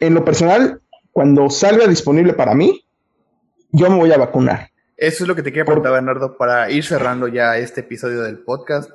en 0.00 0.14
lo 0.14 0.24
personal, 0.24 0.80
cuando 1.12 1.50
salga 1.50 1.86
disponible 1.86 2.32
para 2.32 2.54
mí, 2.54 2.84
yo 3.72 3.90
me 3.90 3.96
voy 3.96 4.12
a 4.12 4.18
vacunar. 4.18 4.70
Eso 4.96 5.24
es 5.24 5.28
lo 5.28 5.34
que 5.34 5.42
te 5.42 5.50
quería 5.50 5.64
preguntar, 5.64 5.92
Bernardo, 5.92 6.36
para 6.36 6.70
ir 6.70 6.84
cerrando 6.84 7.28
ya 7.28 7.56
este 7.56 7.80
episodio 7.80 8.22
del 8.22 8.38
podcast. 8.38 8.90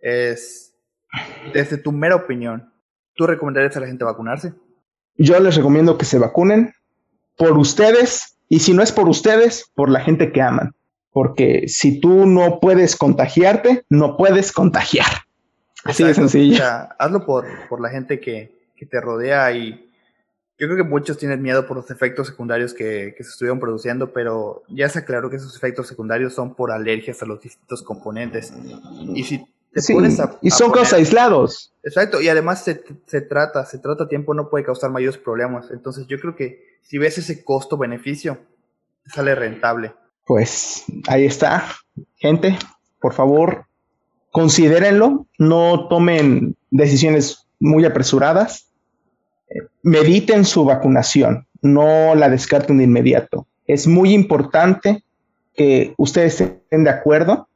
Es, 0.00 0.74
desde 1.52 1.78
tu 1.78 1.92
mera 1.92 2.16
opinión, 2.16 2.72
¿tú 3.14 3.26
recomendarías 3.26 3.76
a 3.76 3.80
la 3.80 3.86
gente 3.86 4.04
vacunarse? 4.04 4.52
Yo 5.16 5.38
les 5.40 5.56
recomiendo 5.56 5.96
que 5.96 6.04
se 6.04 6.18
vacunen 6.18 6.74
por 7.36 7.56
ustedes 7.56 8.35
y 8.48 8.60
si 8.60 8.72
no 8.72 8.82
es 8.82 8.92
por 8.92 9.08
ustedes, 9.08 9.70
por 9.74 9.90
la 9.90 10.00
gente 10.00 10.32
que 10.32 10.42
aman. 10.42 10.74
Porque 11.12 11.64
si 11.66 12.00
tú 12.00 12.26
no 12.26 12.60
puedes 12.60 12.96
contagiarte, 12.96 13.84
no 13.88 14.16
puedes 14.16 14.52
contagiar. 14.52 15.06
Así 15.84 16.04
de 16.04 16.14
sencillo. 16.14 16.62
hazlo 16.98 17.24
por, 17.24 17.46
por 17.68 17.80
la 17.80 17.88
gente 17.88 18.20
que, 18.20 18.70
que 18.76 18.86
te 18.86 19.00
rodea 19.00 19.52
y 19.52 19.86
yo 20.58 20.68
creo 20.68 20.76
que 20.76 20.88
muchos 20.88 21.18
tienen 21.18 21.42
miedo 21.42 21.66
por 21.66 21.76
los 21.76 21.90
efectos 21.90 22.28
secundarios 22.28 22.72
que, 22.72 23.14
se 23.18 23.28
estuvieron 23.28 23.60
produciendo, 23.60 24.12
pero 24.12 24.62
ya 24.68 24.88
se 24.88 25.00
aclaró 25.00 25.28
que 25.28 25.36
esos 25.36 25.54
efectos 25.54 25.86
secundarios 25.86 26.32
son 26.32 26.54
por 26.54 26.72
alergias 26.72 27.22
a 27.22 27.26
los 27.26 27.42
distintos 27.42 27.82
componentes. 27.82 28.54
Y 29.14 29.24
si 29.24 29.46
te 29.80 29.92
pones 29.92 30.18
a, 30.20 30.38
Y 30.42 30.50
son 30.50 30.70
cosas 30.70 30.94
aislados. 30.94 31.72
Exacto, 31.82 32.20
y 32.20 32.28
además 32.28 32.64
se, 32.64 32.82
se, 33.06 33.20
trata, 33.20 33.64
se 33.64 33.78
trata 33.78 34.04
a 34.04 34.08
tiempo, 34.08 34.34
no 34.34 34.50
puede 34.50 34.64
causar 34.64 34.90
mayores 34.90 35.18
problemas. 35.18 35.70
Entonces 35.70 36.06
yo 36.06 36.18
creo 36.18 36.34
que 36.34 36.78
si 36.82 36.98
ves 36.98 37.18
ese 37.18 37.44
costo-beneficio, 37.44 38.38
sale 39.06 39.34
rentable. 39.34 39.94
Pues 40.24 40.84
ahí 41.06 41.24
está, 41.24 41.64
gente, 42.16 42.58
por 43.00 43.12
favor, 43.12 43.66
considérenlo, 44.32 45.26
no 45.38 45.88
tomen 45.88 46.56
decisiones 46.70 47.46
muy 47.60 47.84
apresuradas 47.84 48.66
mediten 49.82 50.44
su 50.44 50.64
vacunación, 50.64 51.46
no 51.62 52.14
la 52.14 52.28
descarten 52.28 52.78
de 52.78 52.84
inmediato. 52.84 53.46
Es 53.66 53.86
muy 53.86 54.12
importante 54.12 55.04
que 55.54 55.94
ustedes 55.96 56.40
estén 56.40 56.84
de 56.84 56.90
acuerdo, 56.90 57.48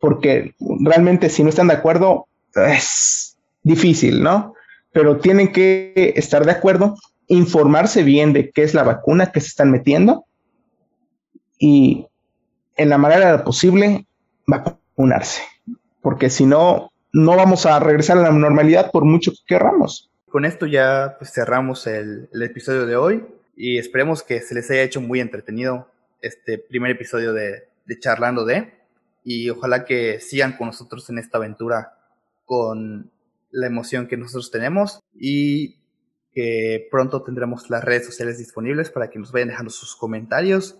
porque 0.00 0.54
realmente 0.80 1.28
si 1.28 1.42
no 1.42 1.48
están 1.48 1.68
de 1.68 1.74
acuerdo 1.74 2.26
es 2.54 3.36
difícil, 3.62 4.22
¿no? 4.22 4.54
Pero 4.92 5.18
tienen 5.18 5.52
que 5.52 6.14
estar 6.16 6.44
de 6.44 6.52
acuerdo, 6.52 6.96
informarse 7.28 8.02
bien 8.02 8.32
de 8.32 8.50
qué 8.50 8.62
es 8.62 8.74
la 8.74 8.82
vacuna 8.82 9.32
que 9.32 9.40
se 9.40 9.48
están 9.48 9.70
metiendo 9.70 10.24
y 11.58 12.06
en 12.76 12.88
la 12.88 12.98
manera 12.98 13.44
posible 13.44 14.06
vacunarse, 14.46 15.42
porque 16.02 16.30
si 16.30 16.46
no, 16.46 16.92
no 17.12 17.36
vamos 17.36 17.66
a 17.66 17.78
regresar 17.80 18.18
a 18.18 18.22
la 18.22 18.30
normalidad 18.30 18.90
por 18.90 19.04
mucho 19.04 19.32
que 19.32 19.38
querramos 19.46 20.10
con 20.36 20.44
esto 20.44 20.66
ya 20.66 21.16
pues, 21.18 21.32
cerramos 21.32 21.86
el, 21.86 22.28
episodio 22.42 22.84
de 22.84 22.94
hoy 22.94 23.24
y 23.56 23.78
esperemos 23.78 24.22
que 24.22 24.42
se 24.42 24.54
les 24.54 24.70
haya 24.70 24.82
hecho 24.82 25.00
muy 25.00 25.20
entretenido 25.20 25.88
este 26.20 26.58
primer 26.58 26.90
episodio 26.90 27.32
de, 27.32 27.68
Charlando 28.00 28.44
de 28.44 28.74
y 29.28 29.50
ojalá 29.50 29.84
que 29.84 30.20
sigan 30.20 30.56
con 30.56 30.68
nosotros 30.68 31.10
en 31.10 31.18
esta 31.18 31.38
aventura 31.38 31.98
con 32.44 33.10
la 33.50 33.66
emoción 33.66 34.06
que 34.06 34.16
nosotros 34.16 34.52
tenemos 34.52 35.00
y 35.12 35.80
que 36.32 36.86
pronto 36.92 37.24
tendremos 37.24 37.68
las 37.68 37.82
redes 37.82 38.06
sociales 38.06 38.38
disponibles 38.38 38.88
para 38.88 39.10
que 39.10 39.18
nos 39.18 39.32
vayan 39.32 39.48
dejando 39.48 39.70
sus 39.70 39.96
comentarios 39.96 40.78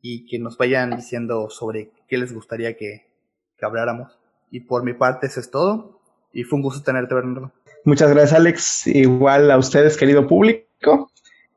y 0.00 0.26
que 0.26 0.38
nos 0.38 0.58
vayan 0.58 0.94
diciendo 0.94 1.50
sobre 1.50 1.90
qué 2.06 2.18
les 2.18 2.32
gustaría 2.32 2.76
que, 2.76 3.10
que 3.58 3.66
habláramos. 3.66 4.16
Y 4.52 4.60
por 4.60 4.84
mi 4.84 4.92
parte 4.92 5.26
eso 5.26 5.40
es 5.40 5.50
todo 5.50 6.00
y 6.32 6.44
fue 6.44 6.58
un 6.58 6.62
gusto 6.62 6.84
tenerte, 6.84 7.16
Bernardo. 7.16 7.50
Muchas 7.84 8.10
gracias, 8.10 8.38
Alex. 8.38 8.86
Igual 8.86 9.50
a 9.50 9.58
ustedes, 9.58 9.96
querido 9.96 10.28
público. 10.28 11.10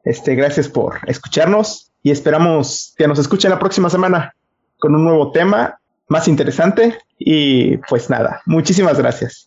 Este, 0.04 0.34
gracias 0.34 0.70
por 0.70 0.98
escucharnos 1.06 1.92
y 2.02 2.10
esperamos 2.10 2.96
que 2.98 3.08
nos 3.08 3.20
escuchen 3.20 3.52
la 3.52 3.60
próxima 3.60 3.92
semana 3.92 4.36
con 4.80 4.96
un 4.96 5.04
nuevo 5.04 5.32
tema 5.32 5.80
más 6.08 6.28
interesante. 6.28 6.98
Y 7.18 7.78
pues 7.90 8.10
nada, 8.10 8.42
muchísimas 8.46 8.98
gracias. 8.98 9.44